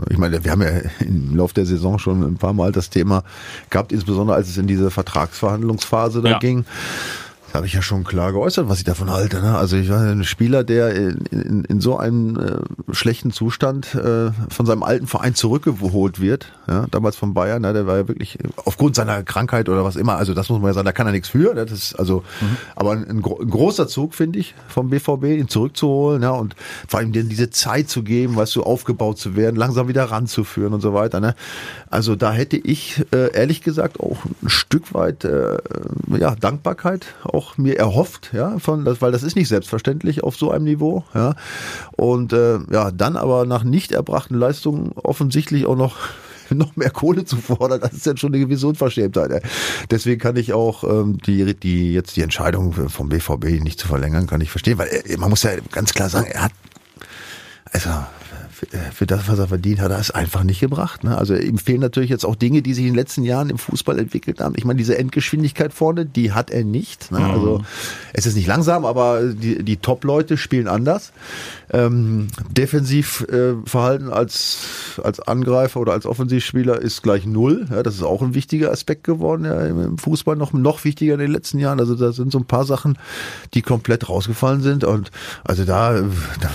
Ich 0.08 0.18
meine, 0.18 0.42
wir 0.42 0.50
haben 0.50 0.62
ja 0.62 0.70
im 1.00 1.36
Laufe 1.36 1.52
der 1.52 1.66
Saison 1.66 1.98
schon 1.98 2.22
ein 2.22 2.36
paar 2.36 2.54
Mal 2.54 2.72
das 2.72 2.88
Thema 2.88 3.22
gehabt, 3.68 3.92
insbesondere 3.92 4.36
als 4.36 4.48
es 4.48 4.56
in 4.56 4.66
diese 4.66 4.90
Vertragsverhandlungsphase 4.90 6.22
da 6.22 6.30
ja. 6.30 6.38
ging. 6.38 6.64
Da 7.52 7.58
habe 7.58 7.66
ich 7.66 7.74
ja 7.74 7.82
schon 7.82 8.02
klar 8.02 8.32
geäußert, 8.32 8.70
was 8.70 8.78
ich 8.78 8.84
davon 8.84 9.10
halte. 9.10 9.42
Ne? 9.42 9.54
Also 9.54 9.76
ich 9.76 9.90
war 9.90 10.00
ein 10.00 10.24
Spieler, 10.24 10.64
der 10.64 10.94
in, 10.94 11.18
in, 11.30 11.64
in 11.66 11.80
so 11.82 11.98
einem 11.98 12.38
äh, 12.38 12.94
schlechten 12.94 13.30
Zustand 13.30 13.94
äh, 13.94 14.30
von 14.48 14.64
seinem 14.64 14.82
alten 14.82 15.06
Verein 15.06 15.34
zurückgeholt 15.34 16.18
wird. 16.18 16.50
Ja? 16.66 16.86
Damals 16.90 17.16
von 17.16 17.34
Bayern, 17.34 17.60
ne? 17.60 17.74
der 17.74 17.86
war 17.86 17.98
ja 17.98 18.08
wirklich 18.08 18.38
aufgrund 18.64 18.96
seiner 18.96 19.22
Krankheit 19.22 19.68
oder 19.68 19.84
was 19.84 19.96
immer. 19.96 20.16
Also 20.16 20.32
das 20.32 20.48
muss 20.48 20.60
man 20.60 20.70
ja 20.70 20.72
sagen, 20.72 20.86
da 20.86 20.92
kann 20.92 21.06
er 21.06 21.12
nichts 21.12 21.28
für. 21.28 21.52
Ne? 21.52 21.66
Das 21.66 21.72
ist 21.72 21.94
also, 21.94 22.24
mhm. 22.40 22.56
aber 22.74 22.92
ein, 22.92 23.06
ein, 23.06 23.20
großer 23.20 23.86
Zug 23.86 24.14
finde 24.14 24.38
ich 24.38 24.54
vom 24.68 24.88
BVB, 24.88 25.24
ihn 25.24 25.48
zurückzuholen 25.48 26.22
ja? 26.22 26.30
und 26.30 26.56
vor 26.88 27.00
allem 27.00 27.12
dir 27.12 27.22
diese 27.22 27.50
Zeit 27.50 27.90
zu 27.90 28.02
geben, 28.02 28.34
weißt 28.34 28.56
du, 28.56 28.62
aufgebaut 28.62 29.18
zu 29.18 29.36
werden, 29.36 29.56
langsam 29.56 29.88
wieder 29.88 30.04
ranzuführen 30.04 30.72
und 30.72 30.80
so 30.80 30.94
weiter. 30.94 31.20
Ne? 31.20 31.34
Also 31.90 32.16
da 32.16 32.32
hätte 32.32 32.56
ich 32.56 33.04
äh, 33.12 33.30
ehrlich 33.34 33.60
gesagt 33.60 34.00
auch 34.00 34.24
ein 34.42 34.48
Stück 34.48 34.94
weit 34.94 35.26
äh, 35.26 35.58
ja 36.18 36.34
Dankbarkeit 36.34 37.04
auch 37.24 37.41
auch 37.42 37.58
mir 37.58 37.78
erhofft, 37.78 38.30
ja, 38.32 38.58
von, 38.58 38.84
das, 38.84 39.00
weil 39.00 39.12
das 39.12 39.22
ist 39.22 39.36
nicht 39.36 39.48
selbstverständlich 39.48 40.22
auf 40.22 40.36
so 40.36 40.50
einem 40.50 40.64
Niveau, 40.64 41.04
ja. 41.14 41.34
Und 41.92 42.32
äh, 42.32 42.58
ja, 42.70 42.90
dann 42.90 43.16
aber 43.16 43.46
nach 43.46 43.64
nicht 43.64 43.92
erbrachten 43.92 44.34
Leistungen 44.34 44.92
offensichtlich 44.94 45.66
auch 45.66 45.76
noch 45.76 45.96
noch 46.50 46.76
mehr 46.76 46.90
Kohle 46.90 47.24
zu 47.24 47.36
fordern, 47.36 47.80
das 47.80 47.92
ist 47.92 48.06
ja 48.06 48.16
schon 48.16 48.34
eine 48.34 48.44
gewisse 48.44 48.66
Unverschämtheit. 48.66 49.42
Deswegen 49.90 50.20
kann 50.20 50.36
ich 50.36 50.52
auch 50.52 50.84
ähm, 50.84 51.18
die, 51.18 51.54
die 51.54 51.92
jetzt 51.92 52.16
die 52.16 52.22
Entscheidung 52.22 52.72
vom 52.72 53.08
BVB 53.08 53.62
nicht 53.62 53.78
zu 53.78 53.88
verlängern, 53.88 54.26
kann 54.26 54.40
ich 54.40 54.50
verstehen, 54.50 54.78
weil 54.78 54.88
er, 54.88 55.18
man 55.18 55.30
muss 55.30 55.42
ja 55.42 55.52
ganz 55.70 55.92
klar 55.94 56.08
sagen, 56.08 56.26
er 56.30 56.44
hat 56.44 56.52
also 57.72 57.90
für 58.92 59.06
das, 59.06 59.28
was 59.28 59.38
er 59.38 59.48
verdient 59.48 59.80
hat, 59.80 59.90
er 59.90 59.98
es 59.98 60.10
einfach 60.10 60.44
nicht 60.44 60.60
gebracht. 60.60 61.04
Ne? 61.04 61.16
Also 61.16 61.34
ihm 61.34 61.58
fehlen 61.58 61.80
natürlich 61.80 62.10
jetzt 62.10 62.24
auch 62.24 62.36
Dinge, 62.36 62.62
die 62.62 62.74
sich 62.74 62.84
in 62.84 62.92
den 62.92 62.96
letzten 62.96 63.24
Jahren 63.24 63.50
im 63.50 63.58
Fußball 63.58 63.98
entwickelt 63.98 64.40
haben. 64.40 64.54
Ich 64.56 64.64
meine, 64.64 64.78
diese 64.78 64.96
Endgeschwindigkeit 64.96 65.72
vorne, 65.72 66.06
die 66.06 66.32
hat 66.32 66.50
er 66.50 66.64
nicht. 66.64 67.10
Ne? 67.10 67.18
Mhm. 67.18 67.24
Also 67.24 67.64
es 68.12 68.26
ist 68.26 68.36
nicht 68.36 68.46
langsam, 68.46 68.84
aber 68.84 69.22
die, 69.22 69.62
die 69.64 69.78
Top-Leute 69.78 70.36
spielen 70.36 70.68
anders. 70.68 71.12
Ähm, 71.70 72.28
Defensivverhalten 72.50 74.08
äh, 74.08 74.12
als, 74.12 75.00
als 75.02 75.20
Angreifer 75.20 75.80
oder 75.80 75.92
als 75.92 76.06
Offensivspieler 76.06 76.80
ist 76.80 77.02
gleich 77.02 77.26
null. 77.26 77.66
Ja, 77.70 77.82
das 77.82 77.94
ist 77.94 78.02
auch 78.02 78.22
ein 78.22 78.34
wichtiger 78.34 78.70
Aspekt 78.70 79.04
geworden 79.04 79.44
ja, 79.44 79.66
im 79.66 79.98
Fußball, 79.98 80.36
noch, 80.36 80.52
noch 80.52 80.84
wichtiger 80.84 81.14
in 81.14 81.20
den 81.20 81.32
letzten 81.32 81.58
Jahren. 81.58 81.80
Also 81.80 81.94
da 81.94 82.12
sind 82.12 82.30
so 82.30 82.38
ein 82.38 82.44
paar 82.44 82.64
Sachen, 82.64 82.98
die 83.54 83.62
komplett 83.62 84.08
rausgefallen 84.08 84.60
sind. 84.60 84.84
Und 84.84 85.10
also 85.44 85.64
da, 85.64 85.92
da 85.92 86.50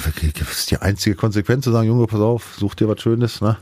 es 0.52 0.67
die 0.67 0.78
einzige 0.78 1.15
Konsequenz 1.15 1.63
zu 1.63 1.72
sagen, 1.72 1.88
Junge, 1.88 1.97
pass 2.06 2.20
auf, 2.20 2.56
such 2.58 2.76
dir 2.76 2.88
was 2.88 3.02
Schönes. 3.02 3.42
Ne? 3.42 3.58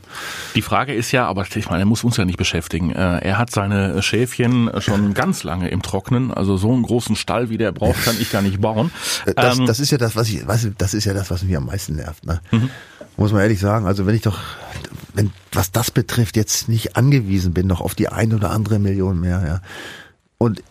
Die 0.54 0.62
Frage 0.62 0.92
ist 0.92 1.12
ja, 1.12 1.26
aber 1.26 1.46
ich 1.54 1.70
meine, 1.70 1.82
er 1.82 1.86
muss 1.86 2.04
uns 2.04 2.16
ja 2.16 2.24
nicht 2.24 2.36
beschäftigen. 2.36 2.90
Äh, 2.90 3.18
er 3.18 3.38
hat 3.38 3.50
seine 3.50 4.02
Schäfchen 4.02 4.70
schon 4.78 5.14
ganz 5.14 5.44
lange 5.44 5.68
im 5.68 5.80
Trocknen. 5.80 6.34
Also 6.34 6.56
so 6.56 6.72
einen 6.72 6.82
großen 6.82 7.16
Stall, 7.16 7.48
wie 7.48 7.56
der 7.56 7.72
braucht, 7.72 8.04
kann 8.04 8.16
ich 8.20 8.30
gar 8.30 8.42
nicht 8.42 8.60
bauen. 8.60 8.90
Das, 9.36 9.58
ähm, 9.58 9.66
das 9.66 9.80
ist 9.80 9.90
ja 9.90 9.98
das, 9.98 10.16
was 10.16 10.28
ich, 10.28 10.46
was, 10.46 10.68
das 10.76 10.92
ist 10.92 11.04
ja 11.04 11.14
das, 11.14 11.30
was 11.30 11.42
mich 11.42 11.56
am 11.56 11.66
meisten 11.66 11.96
nervt. 11.96 12.26
Ne? 12.26 12.40
Mhm. 12.50 12.70
Muss 13.16 13.32
man 13.32 13.40
ehrlich 13.40 13.60
sagen. 13.60 13.86
Also 13.86 14.04
wenn 14.04 14.14
ich 14.14 14.22
doch, 14.22 14.38
wenn 15.14 15.32
was 15.52 15.72
das 15.72 15.90
betrifft, 15.90 16.36
jetzt 16.36 16.68
nicht 16.68 16.96
angewiesen 16.96 17.54
bin 17.54 17.66
noch 17.66 17.80
auf 17.80 17.94
die 17.94 18.08
ein 18.08 18.34
oder 18.34 18.50
andere 18.50 18.78
Million 18.78 19.20
mehr. 19.20 19.42
Ja. 19.46 19.60
Und 20.36 20.62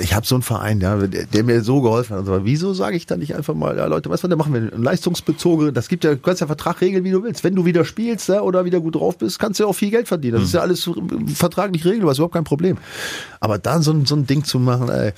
ich 0.00 0.14
habe 0.14 0.26
so 0.26 0.34
einen 0.34 0.42
Verein, 0.42 0.80
ja, 0.80 0.96
der, 0.96 1.26
der, 1.26 1.44
mir 1.44 1.62
so 1.62 1.80
geholfen 1.82 2.14
hat. 2.14 2.20
Und 2.20 2.26
so. 2.26 2.44
Wieso 2.44 2.72
sage 2.72 2.96
ich 2.96 3.06
dann 3.06 3.18
nicht 3.18 3.34
einfach 3.34 3.54
mal, 3.54 3.76
ja 3.76 3.86
Leute, 3.86 4.10
weißt 4.10 4.24
du, 4.24 4.28
da 4.28 4.36
machen 4.36 4.52
wir 4.52 4.60
einen 4.60 4.82
leistungsbezogenen, 4.82 5.74
das 5.74 5.88
gibt 5.88 6.04
ja, 6.04 6.12
du 6.14 6.18
kannst 6.18 6.40
ja 6.40 6.46
Vertrag 6.46 6.80
regeln, 6.80 7.04
wie 7.04 7.10
du 7.10 7.22
willst. 7.22 7.44
Wenn 7.44 7.54
du 7.54 7.64
wieder 7.64 7.84
spielst 7.84 8.28
ja, 8.28 8.40
oder 8.40 8.64
wieder 8.64 8.80
gut 8.80 8.94
drauf 8.94 9.18
bist, 9.18 9.38
kannst 9.38 9.60
du 9.60 9.64
ja 9.64 9.68
auch 9.68 9.74
viel 9.74 9.90
Geld 9.90 10.08
verdienen. 10.08 10.34
Das 10.34 10.42
mhm. 10.42 10.46
ist 10.46 10.54
ja 10.54 10.60
alles 10.60 10.90
vertraglich 11.34 11.84
regelbar, 11.84 12.12
ist 12.12 12.18
überhaupt 12.18 12.34
kein 12.34 12.44
Problem. 12.44 12.78
Aber 13.40 13.58
dann 13.58 13.82
so, 13.82 14.04
so 14.04 14.14
ein 14.14 14.26
Ding 14.26 14.44
zu 14.44 14.58
machen, 14.58 14.88
ey, 14.88 15.12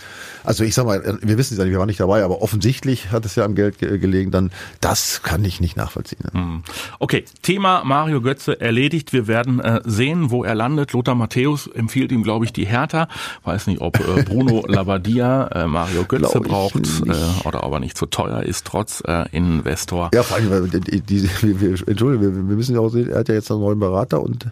also 0.44 0.64
ich 0.64 0.74
sag 0.74 0.86
mal, 0.86 1.18
wir 1.20 1.38
wissen 1.38 1.54
es 1.54 1.58
ja 1.58 1.64
nicht, 1.64 1.72
wir 1.72 1.78
waren 1.78 1.86
nicht 1.86 2.00
dabei, 2.00 2.24
aber 2.24 2.42
offensichtlich 2.42 3.10
hat 3.12 3.24
es 3.24 3.34
ja 3.36 3.44
am 3.44 3.54
Geld 3.54 3.78
ge 3.78 3.98
gelegen, 3.98 4.30
dann 4.30 4.50
das 4.80 5.22
kann 5.22 5.44
ich 5.44 5.60
nicht 5.60 5.76
nachvollziehen. 5.76 6.24
Mhm. 6.32 6.62
Okay, 6.98 7.24
Thema 7.42 7.84
Mario 7.84 8.20
Götze 8.20 8.60
erledigt. 8.60 9.12
Wir 9.12 9.26
werden 9.26 9.60
äh, 9.60 9.80
sehen, 9.84 10.30
wo 10.30 10.44
er 10.44 10.54
landet. 10.54 10.92
Lothar 10.92 11.14
Matthäus 11.14 11.66
empfiehlt 11.66 12.12
ihm, 12.12 12.22
glaube 12.22 12.44
ich, 12.44 12.52
die 12.52 12.66
Hertha. 12.66 13.08
Weiß 13.44 13.66
nicht, 13.66 13.80
ob 13.80 13.98
äh, 14.00 14.22
Bruno 14.22 14.53
Labadia 14.62 15.46
äh, 15.48 15.66
Mario 15.66 16.04
Götze 16.04 16.40
braucht 16.40 17.02
äh, 17.06 17.46
oder 17.46 17.64
ob 17.64 17.72
er 17.72 17.80
nicht 17.80 17.96
zu 17.96 18.06
teuer 18.06 18.42
ist, 18.42 18.66
trotz 18.66 19.02
äh, 19.06 19.24
Investor. 19.32 20.10
Ja, 20.14 20.22
vor 20.22 20.36
allem, 20.36 20.70
die, 20.70 21.00
die, 21.00 21.28
wir, 21.42 21.70
Entschuldigung, 21.86 22.20
wir, 22.20 22.48
wir 22.48 22.56
müssen 22.56 22.74
ja 22.74 22.80
auch 22.80 22.90
sehen, 22.90 23.10
er 23.10 23.20
hat 23.20 23.28
ja 23.28 23.34
jetzt 23.34 23.50
einen 23.50 23.60
neuen 23.60 23.78
Berater 23.78 24.22
und 24.22 24.46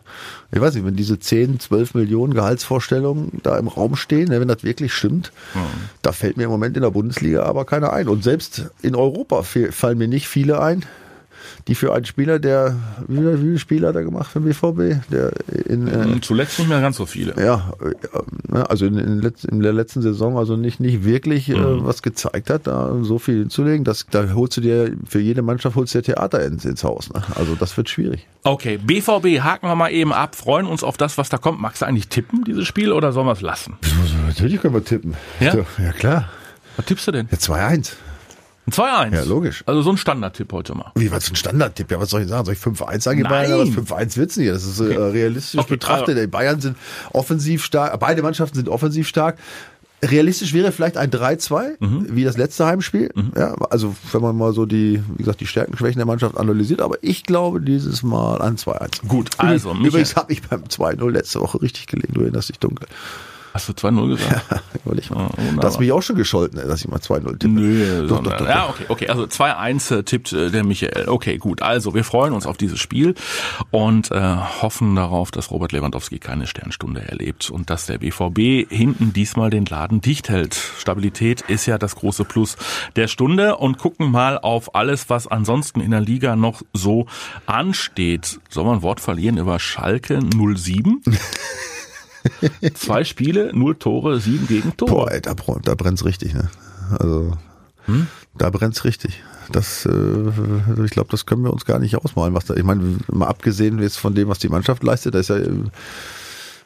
ich 0.51 0.61
weiß 0.61 0.75
nicht, 0.75 0.85
wenn 0.85 0.97
diese 0.97 1.19
10, 1.19 1.61
12 1.61 1.95
Millionen 1.95 2.35
Gehaltsvorstellungen 2.35 3.41
da 3.43 3.59
im 3.59 3.69
Raum 3.69 3.97
stehen, 3.97 4.29
ne, 4.29 4.41
wenn 4.41 4.49
das 4.49 4.65
wirklich 4.65 4.93
stimmt, 4.93 5.33
mhm. 5.55 5.61
da 6.03 6.13
fällt 6.13 6.37
mir 6.37 6.45
im 6.45 6.51
Moment 6.51 6.77
in 6.77 6.83
der 6.83 6.91
Bundesliga 6.91 7.45
aber 7.45 7.65
keiner 7.65 7.93
ein. 7.93 8.09
Und 8.09 8.23
selbst 8.23 8.71
in 8.83 8.95
Europa 8.95 9.43
fallen 9.43 9.99
mir 9.99 10.09
nicht 10.09 10.29
viele 10.29 10.61
ein, 10.61 10.85
die 11.69 11.75
für 11.75 11.95
einen 11.95 12.05
Spieler, 12.05 12.39
der, 12.39 12.77
wie, 13.09 13.21
viele 13.37 13.59
Spieler 13.59 13.89
hat 13.89 13.97
er 13.97 14.05
gemacht 14.05 14.31
für 14.31 14.41
den 14.41 14.49
BVB? 14.49 15.11
Der 15.11 15.33
in, 15.67 15.89
äh, 15.89 16.21
Zuletzt 16.21 16.59
nicht 16.59 16.69
mehr 16.69 16.81
ganz 16.81 16.97
so 16.97 17.07
viele. 17.07 17.35
Ja, 17.43 17.73
äh, 17.81 18.57
also 18.57 18.87
in, 18.87 18.99
in, 18.99 19.33
in 19.51 19.61
der 19.61 19.73
letzten 19.73 20.03
Saison 20.03 20.39
also 20.39 20.57
nicht, 20.57 20.81
nicht 20.81 21.05
wirklich 21.05 21.49
äh, 21.49 21.55
mhm. 21.55 21.85
was 21.85 22.03
gezeigt 22.03 22.51
hat, 22.51 22.67
da 22.67 22.97
so 23.03 23.19
viel 23.19 23.41
hinzulegen. 23.41 23.85
Das, 23.85 24.07
da 24.11 24.33
holst 24.35 24.57
du 24.57 24.61
dir, 24.61 24.97
für 25.09 25.21
jede 25.21 25.43
Mannschaft 25.43 25.77
holst 25.77 25.95
du 25.95 25.99
dir 25.99 26.15
Theater 26.15 26.45
ins, 26.45 26.65
ins 26.65 26.85
Haus. 26.85 27.13
Ne? 27.13 27.23
Also 27.35 27.55
das 27.55 27.77
wird 27.77 27.89
schwierig. 27.89 28.27
Okay, 28.45 28.79
BVB 28.79 29.41
haken 29.41 29.69
wir 29.69 29.77
mal 29.77 29.91
eben 29.91 30.13
ab, 30.13 30.35
freuen 30.35 30.67
uns 30.67 30.83
auf 30.83 30.97
das, 30.97 31.19
was 31.19 31.29
da 31.29 31.39
kommt. 31.39 31.61
Magst 31.61 31.83
du 31.83 31.87
eigentlich 31.87 32.09
tippen, 32.09 32.45
dieses 32.45 32.67
Spiel, 32.67 32.93
oder 32.93 33.13
sollen 33.13 33.27
wir 33.27 33.33
es 33.33 33.41
lassen? 33.41 33.77
Natürlich 34.27 34.61
können 34.61 34.75
wir 34.75 34.85
tippen. 34.85 35.15
Ja? 35.41 35.55
Ja, 35.79 35.93
klar. 35.93 36.29
Was 36.77 36.87
tippst 36.87 37.07
du 37.07 37.13
denn? 37.13 37.29
Ja, 37.31 37.39
2-1. 37.39 37.93
Ein 38.67 38.73
2-1. 38.73 39.15
Ja, 39.15 39.23
logisch. 39.25 39.65
Also 39.67 39.83
so 39.83 39.91
ein 39.91 39.97
Standardtipp 39.97 40.53
heute 40.53 40.75
mal. 40.75 40.93
Wie, 40.95 41.11
was 41.11 41.27
für 41.27 41.33
ein 41.33 41.37
Standardtipp? 41.37 41.91
Ja, 41.91 42.01
was 42.01 42.11
soll 42.11 42.23
ich 42.23 42.29
sagen? 42.29 42.45
Soll 42.45 42.55
ich 42.55 42.61
5-1 42.61 43.01
sagen? 43.01 43.21
Nein. 43.23 43.31
Bayern, 43.31 43.59
was 43.59 43.69
5-1 43.71 44.17
wird's 44.17 44.37
nicht. 44.37 44.51
Das 44.51 44.65
ist 44.65 44.79
äh, 44.79 44.85
realistisch 44.85 45.59
okay. 45.59 45.71
betrachtet. 45.71 46.17
Die 46.17 46.27
Bayern 46.29 46.61
sind 46.61 46.77
offensiv 47.13 47.65
stark, 47.65 47.99
beide 47.99 48.23
Mannschaften 48.23 48.57
sind 48.57 48.69
offensiv 48.69 49.09
stark. 49.09 49.39
Realistisch 50.05 50.53
wäre 50.53 50.73
vielleicht 50.73 50.97
ein 50.97 51.11
3-2, 51.11 51.77
mhm. 51.79 52.07
wie 52.11 52.25
das 52.25 52.37
letzte 52.37 52.67
Heimspiel. 52.67 53.11
Mhm. 53.15 53.33
Ja, 53.37 53.55
also 53.71 53.95
wenn 54.11 54.21
man 54.21 54.37
mal 54.37 54.53
so 54.53 54.67
die, 54.67 55.01
wie 55.15 55.19
gesagt, 55.19 55.41
die 55.41 55.47
Stärken, 55.47 55.77
Schwächen 55.77 55.99
der 55.99 56.07
Mannschaft 56.07 56.37
analysiert, 56.37 56.81
aber 56.81 56.97
ich 57.03 57.23
glaube 57.23 57.61
dieses 57.61 58.03
Mal 58.03 58.43
ein 58.43 58.57
2-1. 58.57 59.07
Gut, 59.07 59.31
also. 59.39 59.73
Übrigens 59.75 60.17
habe 60.17 60.33
ich 60.33 60.43
beim 60.43 60.65
2-0 60.65 61.09
letzte 61.11 61.41
Woche 61.41 61.63
richtig 61.63 61.87
gelegen, 61.87 62.15
du 62.15 62.23
erinnerst 62.23 62.49
dich 62.49 62.59
dunkel. 62.59 62.89
Hast 63.53 63.69
du 63.69 63.73
2-0 63.73 64.09
gesagt? 64.09 64.63
Überleg 64.85 65.11
mal. 65.11 65.25
Ja, 65.25 65.29
wunderbar. 65.37 65.57
das 65.57 65.75
hast 65.75 65.81
mich 65.81 65.93
auch 65.93 66.03
schon 66.03 66.17
gescholten, 66.17 66.61
dass 66.67 66.81
ich 66.81 66.89
mal 66.89 66.99
2-0 66.99 67.39
tippe. 67.39 67.49
Nö, 67.49 68.07
Doch, 68.07 68.23
doch, 68.23 68.37
doch, 68.37 68.49
ja, 68.49 68.69
okay, 68.69 68.85
okay. 68.89 69.09
Also 69.09 69.25
2-1 69.25 69.95
äh, 69.99 70.03
tippt 70.05 70.33
äh, 70.33 70.51
der 70.51 70.65
Michael. 70.65 71.09
Okay, 71.09 71.37
gut. 71.37 71.61
Also 71.61 71.95
wir 71.95 72.05
freuen 72.05 72.33
uns 72.33 72.47
auf 72.47 72.57
dieses 72.57 72.81
Spiel 72.81 73.15
und 73.71 74.11
äh, 74.11 74.37
hoffen 74.63 74.97
darauf, 74.97 75.31
dass 75.31 75.51
Robert 75.51 75.73
Lewandowski 75.73 76.19
keine 76.19 76.47
Sternstunde 76.47 77.03
erlebt 77.07 77.51
und 77.51 77.69
dass 77.69 77.87
der 77.87 77.99
BVB 77.99 78.71
hinten 78.71 79.13
diesmal 79.13 79.51
den 79.51 79.67
Laden 79.67 80.01
dicht 80.01 80.31
hält. 80.31 80.55
Stabilität 80.55 81.43
ist 81.43 81.67
ja 81.67 81.77
das 81.77 81.97
große 81.97 82.25
Plus 82.25 82.57
der 82.97 83.09
Stunde 83.09 83.57
und 83.57 83.77
gucken 83.79 84.11
mal 84.11 84.39
auf 84.39 84.75
alles, 84.75 85.11
was 85.11 85.27
ansonsten 85.27 85.81
in 85.81 85.91
der 85.91 86.01
Liga 86.01 86.37
noch 86.37 86.63
so 86.73 87.07
ansteht. 87.47 88.41
Soll 88.49 88.65
man 88.65 88.79
ein 88.79 88.83
Wort 88.83 89.01
verlieren 89.01 89.37
über 89.37 89.59
Schalke 89.59 90.21
07? 90.21 91.03
Zwei 92.75 93.05
Spiele, 93.05 93.51
null 93.55 93.77
Tore, 93.77 94.21
sieben 94.21 94.47
Gegentore. 94.47 94.91
Boah, 94.91 95.13
ey, 95.13 95.21
da, 95.21 95.35
da 95.63 95.75
brennt's 95.75 96.05
richtig, 96.05 96.35
ne? 96.35 96.51
Also, 96.99 97.33
da 98.39 98.51
brennt's 98.51 98.85
richtig. 98.85 99.23
Das, 99.51 99.87
äh, 99.87 100.83
ich 100.85 100.93
glaube, 100.93 101.11
das 101.11 101.27
können 101.27 101.43
wir 101.43 101.53
uns 101.53 101.65
gar 101.65 101.79
nicht 101.79 101.97
ausmalen, 101.97 102.35
was 102.35 102.45
da, 102.45 102.55
ich 102.55 102.65
meine, 102.65 102.99
mal 103.11 103.27
abgesehen 103.27 103.81
jetzt 103.81 103.99
von 103.99 104.15
dem, 104.15 104.29
was 104.29 104.39
die 104.39 104.49
Mannschaft 104.49 104.83
leistet, 104.83 105.15
da 105.15 105.19
ist 105.19 105.29
ja, 105.29 105.39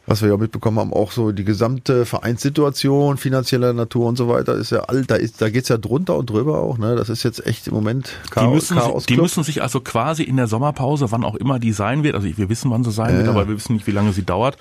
was 0.07 0.23
wir 0.23 0.29
ja 0.29 0.37
mitbekommen 0.37 0.79
haben, 0.79 0.93
auch 0.93 1.11
so 1.13 1.33
die 1.33 1.45
gesamte 1.45 2.07
Vereinssituation 2.07 3.17
finanzieller 3.17 3.73
Natur 3.73 4.07
und 4.07 4.17
so 4.17 4.29
weiter 4.29 4.55
ist 4.55 4.71
ja 4.71 4.81
all, 4.81 5.05
da 5.05 5.17
ist, 5.17 5.41
da 5.43 5.51
geht's 5.51 5.69
ja 5.69 5.79
drunter 5.79 6.17
und 6.17 6.31
drüber 6.31 6.59
auch, 6.61 6.79
ne? 6.79 6.95
Das 6.97 7.09
ist 7.09 7.23
jetzt 7.25 7.45
echt 7.45 7.67
im 7.67 7.75
Moment 7.75 8.11
Die 8.27 8.31
Chaos. 8.31 8.55
müssen, 8.55 8.77
Chaos 8.77 9.07
die 9.07 9.17
müssen 9.17 9.43
sich 9.43 9.63
also 9.63 9.81
quasi 9.81 10.23
in 10.23 10.37
der 10.37 10.47
Sommerpause, 10.47 11.11
wann 11.11 11.25
auch 11.25 11.35
immer 11.35 11.59
die 11.59 11.73
sein 11.73 12.03
wird, 12.05 12.15
also 12.15 12.27
wir 12.37 12.49
wissen, 12.49 12.71
wann 12.71 12.85
sie 12.85 12.93
sein 12.93 13.15
wird, 13.17 13.27
Ja. 13.27 13.33
aber 13.33 13.49
wir 13.49 13.57
wissen 13.57 13.73
nicht, 13.75 13.87
wie 13.87 13.93
lange 13.93 14.13
sie 14.13 14.23
dauert, 14.23 14.57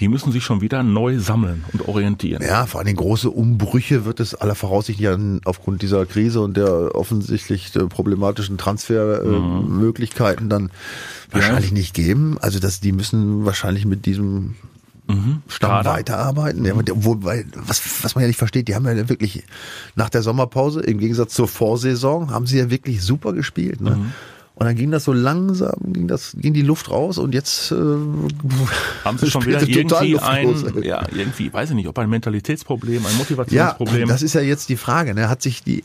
die 0.00 0.08
müssen 0.08 0.30
sich 0.32 0.44
schon 0.44 0.60
wieder 0.60 0.82
neu 0.82 1.18
sammeln 1.18 1.64
und 1.72 1.88
orientieren. 1.88 2.42
Ja, 2.42 2.66
vor 2.66 2.80
allem 2.80 2.94
große 2.94 3.30
Umbrüche 3.30 4.04
wird 4.04 4.20
es 4.20 4.34
aller 4.34 4.54
Voraussicht 4.54 5.00
ja 5.00 5.18
aufgrund 5.44 5.82
dieser 5.82 6.06
Krise 6.06 6.40
und 6.40 6.56
der 6.56 6.94
offensichtlich 6.94 7.74
äh, 7.74 7.86
problematischen 7.86 8.58
Transfermöglichkeiten 8.58 10.48
dann 10.48 10.70
wahrscheinlich 11.30 11.72
nicht 11.72 11.94
geben. 11.94 12.36
Also 12.40 12.58
dass 12.60 12.80
die 12.80 12.92
müssen 12.92 13.44
wahrscheinlich 13.44 13.86
mit 13.86 14.06
diesem 14.06 14.54
Stamm 15.48 15.70
Kader. 15.70 15.90
weiterarbeiten. 15.90 16.64
Ja, 16.64 16.72
wobei, 16.76 17.44
was, 17.54 17.82
was 18.02 18.14
man 18.14 18.22
ja 18.22 18.28
nicht 18.28 18.38
versteht, 18.38 18.68
die 18.68 18.74
haben 18.74 18.86
ja 18.86 19.08
wirklich 19.08 19.42
nach 19.96 20.08
der 20.08 20.22
Sommerpause, 20.22 20.80
im 20.80 20.98
Gegensatz 20.98 21.34
zur 21.34 21.46
Vorsaison, 21.48 22.30
haben 22.30 22.46
sie 22.46 22.58
ja 22.58 22.70
wirklich 22.70 23.02
super 23.02 23.32
gespielt. 23.34 23.80
Ne? 23.82 23.98
Und 24.56 24.66
dann 24.66 24.76
ging 24.76 24.90
das 24.92 25.04
so 25.04 25.12
langsam, 25.12 25.74
ging 25.92 26.06
das, 26.06 26.36
ging 26.38 26.54
die 26.54 26.62
Luft 26.62 26.88
raus 26.90 27.18
und 27.18 27.34
jetzt 27.34 27.72
äh, 27.72 27.74
Haben 29.04 29.18
sie 29.18 29.28
schon 29.30 29.44
wieder 29.44 29.60
irgendwie 29.60 30.18
ein, 30.20 30.82
ja, 30.82 31.02
irgendwie, 31.12 31.52
weiß 31.52 31.70
ich 31.70 31.76
nicht, 31.76 31.88
ob 31.88 31.98
ein 31.98 32.08
Mentalitätsproblem, 32.08 33.04
ein 33.04 33.12
Ja, 33.12 33.18
Motivationsproblem. 33.18 34.08
das 34.08 34.22
ist 34.22 34.34
ja 34.34 34.40
jetzt 34.42 34.68
die 34.68 34.76
Frage. 34.76 35.12
Ne? 35.14 35.28
Hat 35.28 35.42
sich 35.42 35.64
die, 35.64 35.82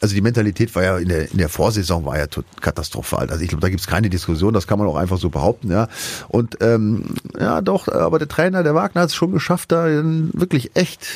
also 0.00 0.14
die 0.14 0.20
Mentalität 0.20 0.74
war 0.74 0.82
ja 0.82 0.98
in 0.98 1.08
der, 1.08 1.30
in 1.30 1.38
der 1.38 1.48
Vorsaison 1.48 2.04
war 2.04 2.18
ja 2.18 2.26
katastrophal. 2.60 3.28
Also 3.30 3.42
ich 3.42 3.48
glaube, 3.48 3.60
da 3.62 3.68
gibt's 3.68 3.86
keine 3.86 4.10
Diskussion. 4.10 4.52
Das 4.54 4.66
kann 4.66 4.78
man 4.78 4.88
auch 4.88 4.96
einfach 4.96 5.18
so 5.18 5.30
behaupten. 5.30 5.70
Ja, 5.70 5.88
und 6.28 6.58
ähm, 6.60 7.04
ja, 7.38 7.60
doch. 7.60 7.88
Aber 7.88 8.18
der 8.18 8.28
Trainer, 8.28 8.62
der 8.62 8.74
Wagner, 8.74 9.02
hat 9.02 9.08
es 9.10 9.14
schon 9.14 9.32
geschafft, 9.32 9.72
da 9.72 9.86
wirklich 9.86 10.70
echt, 10.74 11.06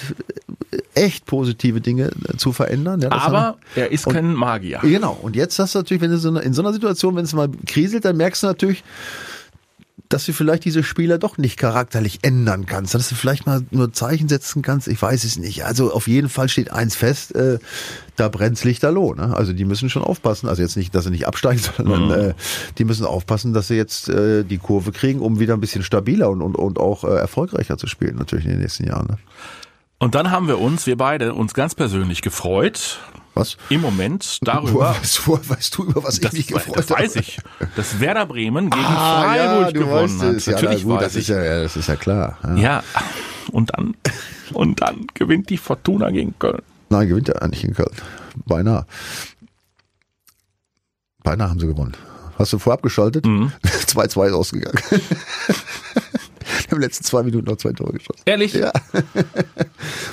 echt 0.95 1.27
positive 1.27 1.81
Dinge 1.81 2.11
zu 2.37 2.53
verändern. 2.53 3.01
Ja, 3.01 3.12
aber 3.12 3.40
haben- 3.40 3.57
er 3.75 3.90
ist 3.93 4.07
und- 4.07 4.14
kein 4.14 4.35
Magier. 4.35 4.81
Genau. 4.83 5.19
Und 5.21 5.37
jetzt 5.37 5.59
hast 5.59 5.75
du 5.75 5.79
natürlich, 5.79 6.01
wenn 6.03 6.11
du 6.11 6.19
so 6.19 6.37
in 6.37 6.53
so 6.55 6.62
einer 6.62 6.73
Situation, 6.73 7.17
wenn 7.17 7.25
es 7.25 7.33
mal 7.33 7.49
kriselt, 7.67 8.05
dann 8.05 8.17
merkst 8.17 8.43
du 8.43 8.47
natürlich, 8.47 8.85
dass 10.14 10.27
du 10.27 10.33
vielleicht 10.33 10.64
diese 10.64 10.85
Spieler 10.85 11.18
doch 11.18 11.38
nicht 11.38 11.57
charakterlich 11.57 12.20
ändern 12.22 12.66
kannst, 12.66 12.94
dass 12.94 13.09
du 13.09 13.16
vielleicht 13.16 13.46
mal 13.46 13.62
nur 13.72 13.92
Zeichen 13.92 14.29
setzen 14.29 14.62
kannst. 14.62 14.87
Ich 14.87 15.03
weiß 15.03 15.24
es 15.24 15.38
nicht. 15.38 15.64
Also 15.64 15.92
auf 15.92 16.07
jeden 16.07 16.29
Fall 16.29 16.48
steht 16.48 16.70
eins 16.70 16.94
fest, 16.94 17.35
äh, 17.35 17.59
da 18.14 18.29
brennt's 18.29 18.62
lichterloh. 18.62 19.14
Ne? 19.14 19.35
Also 19.35 19.53
die 19.53 19.64
müssen 19.64 19.90
schon 19.90 20.05
aufpassen. 20.05 20.48
Also 20.48 20.62
jetzt 20.62 20.77
nicht, 20.77 20.94
dass 20.94 21.03
sie 21.03 21.11
nicht 21.11 21.27
absteigen, 21.27 21.61
sondern 21.77 22.11
äh, 22.12 22.35
die 22.79 22.85
müssen 22.85 23.05
aufpassen, 23.07 23.55
dass 23.55 23.66
sie 23.66 23.74
jetzt 23.74 24.09
äh, 24.09 24.44
die 24.44 24.59
Kurve 24.59 24.92
kriegen, 24.92 25.18
um 25.18 25.40
wieder 25.40 25.55
ein 25.55 25.61
bisschen 25.61 25.83
stabiler 25.83 26.31
und, 26.31 26.42
und, 26.42 26.55
und 26.55 26.79
auch 26.79 27.03
äh, 27.03 27.09
erfolgreicher 27.09 27.77
zu 27.77 27.88
spielen, 27.88 28.14
natürlich 28.14 28.44
in 28.44 28.53
den 28.53 28.61
nächsten 28.61 28.87
Jahren. 28.87 29.09
Ne? 29.09 29.18
Und 29.98 30.14
dann 30.14 30.31
haben 30.31 30.46
wir 30.46 30.61
uns, 30.61 30.87
wir 30.87 30.96
beide, 30.96 31.35
uns 31.35 31.55
ganz 31.55 31.74
persönlich 31.74 32.22
gefreut, 32.22 33.00
Was? 33.35 33.57
im 33.68 33.81
Moment 33.81 34.38
darüber, 34.42 34.90
weißt, 35.01 35.27
woher 35.27 35.49
weißt 35.49 35.77
du, 35.77 35.85
über 35.85 36.05
was 36.05 36.20
das, 36.20 36.33
ich 36.35 36.38
mich 36.38 36.47
gefreut 36.49 36.77
das 36.79 36.90
habe? 36.90 37.03
weiß 37.03 37.16
ich, 37.16 37.38
dass 37.75 37.99
Werder 37.99 38.27
Bremen 38.27 38.70
gegen 38.70 38.85
Ah, 38.85 39.23
Freiburg 39.25 39.66
ja, 39.66 39.73
du 39.73 39.81
gewonnen 39.81 40.20
hat. 40.23 40.35
es. 40.37 40.47
Ja, 40.47 40.53
Natürlich 40.53 40.85
na 40.85 40.92
gut, 40.92 40.97
weiß 41.01 41.05
das 41.05 41.14
ich. 41.16 41.20
ist 41.23 41.29
ja, 41.29 41.42
ja, 41.42 41.62
das 41.62 41.77
ist 41.77 41.88
ja 41.88 41.97
klar. 41.97 42.38
Ja. 42.44 42.55
Ja, 42.57 42.83
und 43.51 43.70
dann, 43.77 43.97
und 44.53 44.81
dann 44.81 45.07
gewinnt 45.14 45.51
die 45.51 45.59
Fortuna 45.59 46.11
gegen 46.11 46.38
Köln. 46.38 46.62
Nein, 46.90 47.09
gewinnt 47.09 47.27
ja 47.29 47.35
eigentlich 47.37 47.64
in 47.64 47.75
Köln. 47.75 47.90
Beinahe. 48.47 48.87
Beinahe 51.25 51.51
haben 51.51 51.59
sie 51.59 51.66
gewonnen. 51.66 51.97
Hast 52.38 52.53
du 52.53 52.59
vorab 52.59 52.83
geschaltet? 52.83 53.27
Mhm. 53.27 53.51
2-2 53.64 54.27
ist 54.29 54.33
ausgegangen. 54.33 54.79
Wir 54.90 56.70
haben 56.70 56.77
in 56.77 56.77
den 56.77 56.81
letzten 56.83 57.05
zwei 57.05 57.23
Minuten 57.23 57.47
noch 57.49 57.57
zwei 57.57 57.73
Tore 57.73 57.92
geschossen. 57.92 58.23
Ehrlich? 58.27 58.53
Ja. 58.55 58.73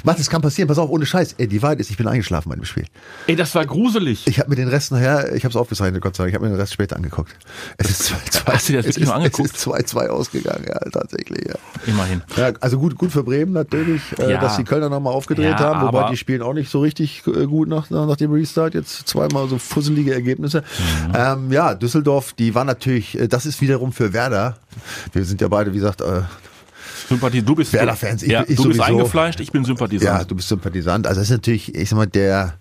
Mann, 0.04 0.16
das 0.18 0.30
kann 0.30 0.42
passieren. 0.42 0.68
Pass 0.68 0.78
auf, 0.78 0.90
ohne 0.90 1.06
Scheiß. 1.06 1.36
Ey, 1.38 1.48
die 1.48 1.62
Wahrheit 1.62 1.80
ist, 1.80 1.90
ich 1.90 1.98
bin 1.98 2.08
eingeschlafen 2.08 2.50
bei 2.50 2.56
dem 2.56 2.66
Spiel. 2.66 2.86
Ey, 3.28 3.36
das 3.36 3.54
war 3.56 3.66
gruselig. 3.66 4.28
Ich 4.28 4.40
habe 4.40 4.50
mir 4.50 4.56
den 4.56 4.68
Rest 4.68 4.92
nachher, 4.92 5.34
ich 5.36 5.44
habe 5.44 5.52
es 5.52 5.56
aufgezeichnet, 5.56 6.02
Gott 6.02 6.16
sei 6.16 6.24
Dank, 6.24 6.30
ich 6.30 6.36
habe 6.36 6.46
mir 6.46 6.52
den 6.52 6.60
Rest 6.60 6.74
später 6.74 6.96
angeguckt. 6.96 7.34
Es 7.78 7.90
ist 7.90 8.12
2-2. 8.12 8.46
Hast 8.54 8.70
du 8.70 8.74
das 8.74 8.86
wirklich 8.86 9.08
mal 9.08 9.16
angeguckt? 9.16 9.52
Es 9.56 9.66
ist 9.66 9.68
2-2 9.68 10.08
ausgegangen, 10.08 10.66
ja, 10.68 10.80
tatsächlich, 10.92 11.48
ja. 11.48 11.56
Immerhin. 11.88 12.22
Ja, 12.38 12.52
also 12.60 12.78
gut, 12.78 12.96
gut 12.98 13.12
für 13.12 13.24
Bremen 13.24 13.54
natürlich, 13.54 14.02
äh, 14.20 14.32
Ja. 14.32 14.42
dass 14.42 14.58
die 14.58 14.64
Kölner 14.64 14.90
nochmal 14.90 15.14
aufgedreht 15.14 15.56
haben, 15.58 15.82
wobei 15.88 16.10
die 16.10 16.18
spielen 16.18 16.42
auch 16.42 16.54
nicht 16.54 16.70
so 16.70 16.80
richtig 16.82 17.24
äh, 17.28 17.46
gut 17.46 17.68
nach, 17.68 17.90
nach, 17.90 18.06
nach 18.08 18.18
dem 18.18 18.32
Restart. 18.32 18.74
Jetzt 18.74 19.08
zweimal 19.08 19.48
so 19.50 19.58
fusselige 19.58 20.14
Ergebnisse. 20.14 20.64
Mhm. 21.08 21.14
Ähm, 21.16 21.52
ja, 21.52 21.74
Düsseldorf, 21.76 22.34
die 22.34 22.54
war 22.56 22.64
natürlich, 22.66 23.20
äh, 23.20 23.28
das 23.28 23.46
ist 23.46 23.62
wiederum 23.62 23.92
für 23.94 24.14
Werder. 24.14 24.58
Wir 25.14 25.26
sind 25.26 25.42
ja 25.42 25.48
beide, 25.48 25.72
wie 25.74 25.78
gesagt, 25.78 26.02
äh, 26.02 26.22
Sympathie, 27.12 27.42
du 27.42 27.56
bist 27.56 27.72
Werder-Fans, 27.74 28.24
ich- 28.24 28.32
ja, 28.32 28.42
ich 28.42 28.56
du 28.58 28.64
bist 28.66 28.78
sowieso. 28.80 28.84
eingefleischt, 28.84 29.40
ich 29.40 29.52
bin 29.52 29.62
ja, 29.62 29.68
Sympathisant. 29.68 30.32
du 30.32 30.36
bist 30.36 30.48
Sympathisant. 30.48 31.08
Also 31.08 31.22
das 31.22 31.30
ist 31.30 31.36
natürlich, 31.36 31.76
ich 31.76 31.90
sag 31.90 31.98
mal, 31.98 32.08
der 32.08 32.56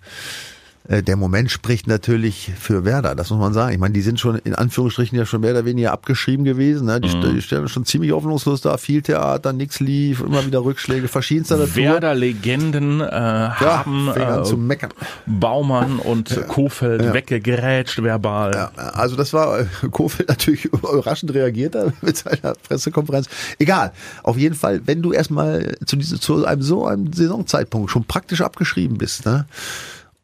der 0.91 1.15
Moment 1.17 1.53
spricht 1.53 1.87
natürlich 1.87 2.51
für 2.59 2.85
Werder, 2.85 3.15
das 3.15 3.31
muss 3.31 3.39
man 3.39 3.53
sagen. 3.53 3.73
Ich 3.73 3.79
meine, 3.79 3.95
die 3.95 4.01
sind 4.03 4.19
schon 4.19 4.37
in 4.39 4.57
Anführungsstrichen 4.57 5.17
ja 5.17 5.25
schon 5.25 5.41
mehr 5.41 5.53
oder 5.53 5.65
weniger 5.65 5.93
abgeschrieben 5.93 6.45
gewesen. 6.45 6.87
Ne? 6.87 7.01
Die, 7.01 7.09
Mhm. 7.15 7.41
stellen 7.41 7.69
schon 7.69 7.85
ziemlich 7.85 8.11
hoffnungslos 8.11 8.61
da, 8.61 8.77
viel 8.77 9.01
Theater, 9.01 9.53
nix 9.53 9.79
lief, 9.79 10.21
immer 10.21 10.45
wieder 10.45 10.65
Rückschläge, 10.65 11.07
verschiedenster 11.07 11.59
Natur. 11.59 11.77
Werder-Legenden 11.77 13.01
äh, 13.01 13.05
ja, 13.05 13.57
haben 13.61 14.09
äh, 14.09 14.43
zu 14.43 14.57
meckern. 14.57 14.91
Baumann 15.27 15.99
und 16.01 16.47
Kofeld 16.49 17.13
weggegrätscht 17.13 18.03
verbal. 18.03 18.53
Ja, 18.55 18.71
also 18.93 19.15
das 19.15 19.33
war 19.33 19.61
äh, 19.61 19.67
Kofeld 19.91 20.29
natürlich 20.29 20.65
überraschend 20.73 21.33
reagiert 21.35 21.75
da 21.77 21.93
mit 22.03 22.17
seiner 22.17 22.55
Pressekonferenz. 22.67 23.29
Egal, 23.59 23.93
auf 24.25 24.37
jeden 24.37 24.55
Fall, 24.57 24.81
wenn 24.87 25.03
du 25.03 25.13
erstmal 25.13 25.77
zu 25.87 25.97
diesem 25.97 26.21
zu 26.21 26.45
einem 26.45 26.63
so 26.63 26.85
einem 26.87 27.13
Saisonzeitpunkt 27.13 27.91
schon 27.91 28.05
praktisch 28.05 28.41
abgeschrieben 28.41 28.99
bist, 28.99 29.25
ne? 29.25 29.47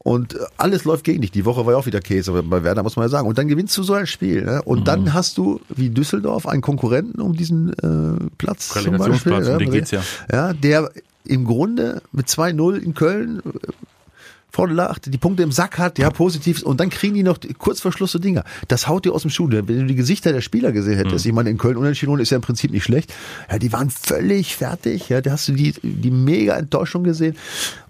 Und 0.06 0.34
äh, 0.34 0.38
alles 0.56 0.84
läuft 0.84 1.02
gegen 1.02 1.20
dich. 1.20 1.32
Die 1.32 1.44
Woche 1.44 1.66
war 1.66 1.72
ja 1.72 1.78
auch 1.78 1.86
wieder 1.86 2.00
Käse 2.00 2.30
bei 2.44 2.62
Werder, 2.62 2.84
muss 2.84 2.94
man 2.94 3.06
ja 3.06 3.08
sagen. 3.08 3.26
Und 3.26 3.38
dann 3.38 3.48
gewinnst 3.48 3.76
du 3.76 3.82
so 3.82 3.94
ein 3.94 4.06
Spiel. 4.06 4.44
Ne? 4.44 4.62
Und 4.62 4.80
Mhm. 4.80 4.84
dann 4.84 5.14
hast 5.14 5.36
du, 5.36 5.60
wie 5.68 5.90
Düsseldorf, 5.90 6.46
einen 6.46 6.62
Konkurrenten 6.62 7.20
um 7.20 7.34
diesen 7.36 7.72
äh, 7.72 8.24
Platz. 8.38 8.76
Relegationsplatz, 8.76 9.48
um 9.48 9.58
den 9.58 9.70
geht's 9.72 9.90
ja. 9.90 10.02
Ja, 10.30 10.52
der 10.52 10.92
im 11.24 11.44
Grunde 11.44 12.02
mit 12.12 12.28
2-0 12.28 12.76
in 12.76 12.94
Köln 12.94 13.42
äh, 13.44 13.72
vorne 14.56 14.72
lag, 14.74 14.98
die 14.98 15.18
Punkte 15.18 15.42
im 15.42 15.52
Sack 15.52 15.78
hat, 15.78 15.98
ja, 15.98 16.08
positiv, 16.10 16.62
und 16.62 16.80
dann 16.80 16.88
kriegen 16.90 17.14
die 17.14 17.22
noch 17.22 17.38
kurz 17.58 17.80
vor 17.80 17.92
Schluss 17.92 18.12
so 18.12 18.18
Dinger. 18.18 18.42
Das 18.68 18.88
haut 18.88 19.04
dir 19.04 19.12
aus 19.12 19.22
dem 19.22 19.30
Schuh. 19.30 19.48
Wenn 19.50 19.66
du 19.66 19.84
die 19.86 19.94
Gesichter 19.94 20.32
der 20.32 20.40
Spieler 20.40 20.72
gesehen 20.72 20.96
hättest, 20.96 21.26
ich 21.26 21.32
meine, 21.32 21.50
in 21.50 21.58
Köln 21.58 21.76
unentschieden 21.76 22.18
ist 22.18 22.30
ja 22.30 22.36
im 22.36 22.42
Prinzip 22.42 22.70
nicht 22.72 22.84
schlecht. 22.84 23.12
Ja, 23.50 23.58
die 23.58 23.72
waren 23.72 23.90
völlig 23.90 24.56
fertig, 24.56 25.08
ja, 25.10 25.20
da 25.20 25.32
hast 25.32 25.46
du 25.48 25.52
die, 25.52 25.74
die 25.82 26.10
mega 26.10 26.56
Enttäuschung 26.56 27.04
gesehen. 27.04 27.36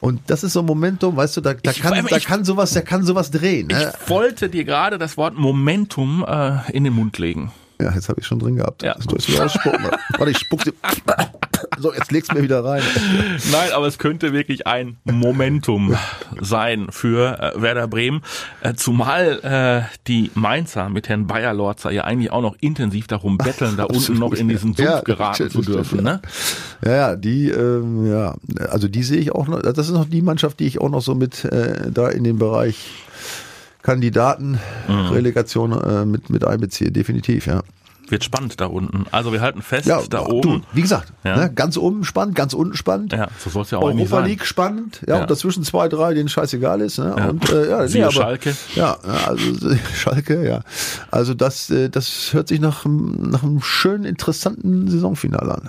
Und 0.00 0.20
das 0.26 0.42
ist 0.44 0.52
so 0.54 0.60
ein 0.60 0.66
Momentum, 0.66 1.16
weißt 1.16 1.36
du, 1.36 1.40
da, 1.40 1.54
da 1.54 1.70
Ich- 1.70 1.80
kann, 1.80 2.04
da 2.08 2.16
ich- 2.16 2.24
kann 2.26 2.44
sowas, 2.44 2.72
da 2.72 2.80
kann 2.82 3.04
sowas 3.04 3.30
drehen. 3.30 3.68
Ne? 3.68 3.92
Ich 4.04 4.10
wollte 4.10 4.48
dir 4.48 4.64
gerade 4.64 4.98
das 4.98 5.16
Wort 5.16 5.34
Momentum 5.38 6.24
äh, 6.28 6.70
in 6.72 6.84
den 6.84 6.92
Mund 6.94 7.18
legen. 7.18 7.52
Ja, 7.80 7.92
jetzt 7.94 8.08
habe 8.08 8.20
ich 8.20 8.26
schon 8.26 8.38
drin 8.38 8.56
gehabt. 8.56 8.82
Ja. 8.82 8.94
Das 8.94 9.04
soll 9.04 9.18
ich 9.18 9.28
wieder 9.28 9.44
ausspucken. 9.44 9.84
Warte, 10.18 10.30
ich 10.30 10.38
spuck 10.38 10.64
dir. 10.64 10.72
So, 11.78 11.92
jetzt 11.92 12.10
legst 12.12 12.30
du 12.30 12.36
mir 12.36 12.42
wieder 12.42 12.64
rein. 12.64 12.82
Nein, 13.52 13.72
aber 13.74 13.86
es 13.86 13.98
könnte 13.98 14.32
wirklich 14.32 14.66
ein 14.66 14.96
Momentum 15.04 15.96
sein 16.40 16.88
für 16.90 17.38
äh, 17.38 17.60
Werder 17.60 17.88
Bremen. 17.88 18.22
Äh, 18.60 18.74
zumal 18.74 19.40
äh, 19.42 19.96
die 20.06 20.30
Mainzer 20.34 20.88
mit 20.88 21.08
Herrn 21.08 21.26
Bayer-Lorzer 21.26 21.90
ja 21.90 22.04
eigentlich 22.04 22.30
auch 22.32 22.42
noch 22.42 22.56
intensiv 22.60 23.06
darum 23.06 23.38
betteln, 23.38 23.76
da 23.76 23.84
unten 23.84 24.18
noch 24.18 24.32
in 24.32 24.48
diesen 24.48 24.74
Sumpf 24.74 24.88
ja. 24.88 25.00
geraten 25.00 25.50
zu 25.50 25.60
dürfen. 25.62 25.98
ja. 25.98 26.02
Ne? 26.02 26.22
Ja, 26.84 26.92
ja, 26.92 27.16
die, 27.16 27.50
ähm, 27.50 28.10
ja, 28.10 28.34
also 28.68 28.88
die 28.88 29.02
sehe 29.02 29.18
ich 29.18 29.32
auch 29.32 29.48
noch, 29.48 29.60
das 29.62 29.78
ist 29.78 29.90
noch 29.90 30.08
die 30.08 30.22
Mannschaft, 30.22 30.60
die 30.60 30.66
ich 30.66 30.80
auch 30.80 30.90
noch 30.90 31.02
so 31.02 31.14
mit 31.14 31.44
äh, 31.44 31.90
da 31.90 32.08
in 32.08 32.24
dem 32.24 32.38
Bereich 32.38 32.76
Kandidaten, 33.82 34.58
Mhm. 34.88 35.08
Relegation 35.12 35.72
äh, 35.72 36.04
mit, 36.04 36.30
mit 36.30 36.44
einbeziehe, 36.44 36.90
definitiv, 36.90 37.46
ja. 37.46 37.62
Wird 38.08 38.24
spannend 38.24 38.60
da 38.60 38.66
unten. 38.66 39.06
Also 39.10 39.32
wir 39.32 39.40
halten 39.40 39.62
fest, 39.62 39.86
Ja, 39.86 40.00
da 40.08 40.18
du, 40.24 40.30
oben. 40.36 40.62
wie 40.72 40.82
gesagt, 40.82 41.12
Ja. 41.24 41.36
ne, 41.36 41.52
ganz 41.52 41.76
oben 41.76 42.04
spannend, 42.04 42.34
ganz 42.34 42.52
unten 42.54 42.76
spannend. 42.76 43.12
Ja, 43.12 43.28
so 43.38 43.50
soll 43.50 43.62
es 43.62 43.70
ja 43.70 43.78
auch 43.78 43.82
Europa 43.84 44.06
sein. 44.06 44.24
League 44.26 44.44
spannend, 44.46 45.00
ja, 45.06 45.16
Ja. 45.16 45.22
und 45.22 45.30
dazwischen 45.30 45.64
zwei, 45.64 45.88
drei, 45.88 46.14
denen 46.14 46.28
scheißegal 46.28 46.80
ist. 46.80 46.98
Ne? 46.98 47.14
Ja. 47.18 47.28
Und, 47.28 47.50
äh, 47.50 47.68
ja, 47.70 47.88
Siehe 47.88 48.04
aber, 48.04 48.12
Schalke. 48.12 48.56
Ja, 48.74 48.96
also 49.26 49.44
Schalke, 49.94 50.46
ja. 50.46 50.60
Also 51.10 51.34
das, 51.34 51.70
äh, 51.70 51.88
das 51.90 52.32
hört 52.32 52.48
sich 52.48 52.60
nach, 52.60 52.84
nach 52.86 53.42
einem 53.42 53.60
schönen, 53.62 54.04
interessanten 54.04 54.88
Saisonfinale 54.88 55.54
an. 55.54 55.68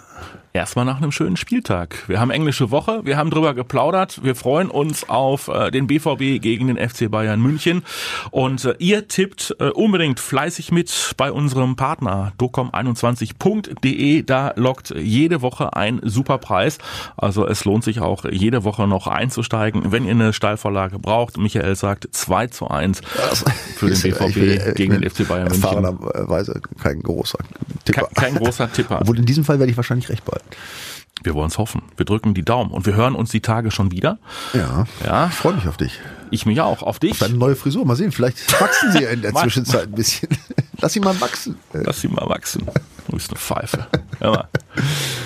Erstmal 0.57 0.85
nach 0.85 0.97
einem 0.97 1.11
schönen 1.11 1.37
Spieltag. 1.37 2.03
Wir 2.07 2.19
haben 2.19 2.31
englische 2.31 2.71
Woche, 2.71 3.01
wir 3.03 3.15
haben 3.15 3.29
drüber 3.29 3.53
geplaudert, 3.53 4.23
wir 4.23 4.33
freuen 4.33 4.71
uns 4.71 5.07
auf 5.07 5.49
äh, 5.49 5.69
den 5.69 5.85
BVB 5.85 6.41
gegen 6.41 6.65
den 6.65 6.77
FC 6.77 7.11
Bayern 7.11 7.39
München 7.39 7.83
und 8.31 8.65
äh, 8.65 8.73
ihr 8.79 9.07
tippt 9.07 9.55
äh, 9.59 9.65
unbedingt 9.65 10.19
fleißig 10.19 10.71
mit 10.71 11.13
bei 11.15 11.31
unserem 11.31 11.75
Partner 11.75 12.33
docom21.de, 12.39 14.23
da 14.23 14.53
lockt 14.55 14.95
jede 14.97 15.43
Woche 15.43 15.75
ein 15.75 16.01
super 16.03 16.39
Preis. 16.39 16.79
Also 17.17 17.45
es 17.45 17.63
lohnt 17.63 17.83
sich 17.83 17.99
auch 17.99 18.25
jede 18.25 18.63
Woche 18.63 18.87
noch 18.87 19.05
einzusteigen, 19.05 19.91
wenn 19.91 20.05
ihr 20.05 20.11
eine 20.13 20.33
Steilvorlage 20.33 20.97
braucht. 20.97 21.37
Michael 21.37 21.75
sagt 21.75 22.07
2 22.11 22.47
zu 22.47 22.67
1 22.67 23.01
für 23.75 23.91
den 23.91 24.01
BVB 24.01 24.37
ich 24.37 24.73
gegen 24.73 24.99
den 24.99 25.07
FC 25.07 25.27
Bayern 25.27 25.49
München. 25.49 25.63
Erfahrenerweise 25.63 26.59
kein 26.81 27.03
großer 27.03 27.37
Tipper. 27.85 28.09
Kein, 28.15 28.33
kein 28.33 28.43
großer 28.43 28.71
Tipper. 28.71 28.97
Obwohl 29.01 29.19
in 29.19 29.25
diesem 29.25 29.43
Fall 29.43 29.59
werde 29.59 29.71
ich 29.71 29.77
wahrscheinlich 29.77 30.09
recht 30.09 30.25
behalten. 30.25 30.46
Wir 31.23 31.33
wollen 31.33 31.47
es 31.47 31.57
hoffen. 31.57 31.81
Wir 31.97 32.05
drücken 32.05 32.33
die 32.33 32.43
Daumen 32.43 32.71
und 32.71 32.85
wir 32.85 32.95
hören 32.95 33.15
uns 33.15 33.31
die 33.31 33.41
Tage 33.41 33.71
schon 33.71 33.91
wieder. 33.91 34.19
Ja. 34.53 34.85
Ja. 35.03 35.27
Ich 35.27 35.33
freue 35.33 35.53
mich 35.53 35.67
auf 35.67 35.77
dich. 35.77 35.99
Ich 36.29 36.45
mich 36.45 36.61
auch. 36.61 36.83
Auf 36.83 36.99
dich. 36.99 37.17
Deine 37.17 37.35
neue 37.35 37.55
Frisur, 37.55 37.85
mal 37.85 37.95
sehen, 37.95 38.11
vielleicht 38.11 38.37
wachsen 38.61 38.91
sie 38.91 39.03
ja 39.03 39.09
in 39.09 39.21
der 39.21 39.33
Zwischenzeit 39.35 39.87
ein 39.87 39.93
bisschen. 39.93 40.29
Lass 40.79 40.93
sie 40.93 40.99
mal 40.99 41.19
wachsen. 41.19 41.57
Lass 41.73 42.01
sie 42.01 42.07
mal 42.07 42.29
wachsen. 42.29 42.67
Du 43.07 43.13
bist 43.13 43.29
eine 43.29 43.39
Pfeife. 43.39 43.87
Hör 44.19 44.31
mal. 44.31 44.47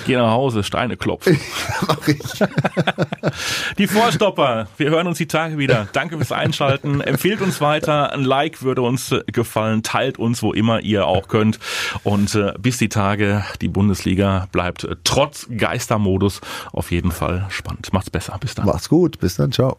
Geh 0.06 0.16
nach 0.16 0.30
Hause, 0.30 0.62
Steine 0.62 0.96
klopfen. 0.96 1.38
Mach 1.88 2.08
ich. 2.08 2.18
Die 3.78 3.88
Vorstopper. 3.88 4.68
Wir 4.76 4.90
hören 4.90 5.06
uns 5.06 5.18
die 5.18 5.26
Tage 5.26 5.58
wieder. 5.58 5.88
Danke 5.92 6.16
fürs 6.16 6.32
Einschalten. 6.32 7.00
Empfehlt 7.00 7.40
uns 7.40 7.60
weiter. 7.60 8.12
Ein 8.12 8.22
Like 8.22 8.62
würde 8.62 8.82
uns 8.82 9.10
äh, 9.12 9.22
gefallen. 9.26 9.82
Teilt 9.82 10.18
uns, 10.18 10.42
wo 10.42 10.52
immer 10.52 10.80
ihr 10.80 11.06
auch 11.06 11.28
könnt. 11.28 11.58
Und 12.04 12.34
äh, 12.34 12.52
bis 12.58 12.78
die 12.78 12.88
Tage, 12.88 13.44
die 13.60 13.68
Bundesliga 13.68 14.48
bleibt 14.52 14.84
äh, 14.84 14.96
trotz 15.02 15.48
Geistermodus 15.56 16.40
auf 16.72 16.90
jeden 16.90 17.10
Fall 17.10 17.46
spannend. 17.50 17.92
Macht's 17.92 18.10
besser. 18.10 18.36
Bis 18.40 18.54
dann. 18.54 18.66
Macht's 18.66 18.88
gut. 18.88 19.18
Bis 19.18 19.36
dann. 19.36 19.50
Ciao. 19.52 19.76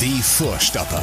Die 0.00 0.22
Vorstopper. 0.22 1.02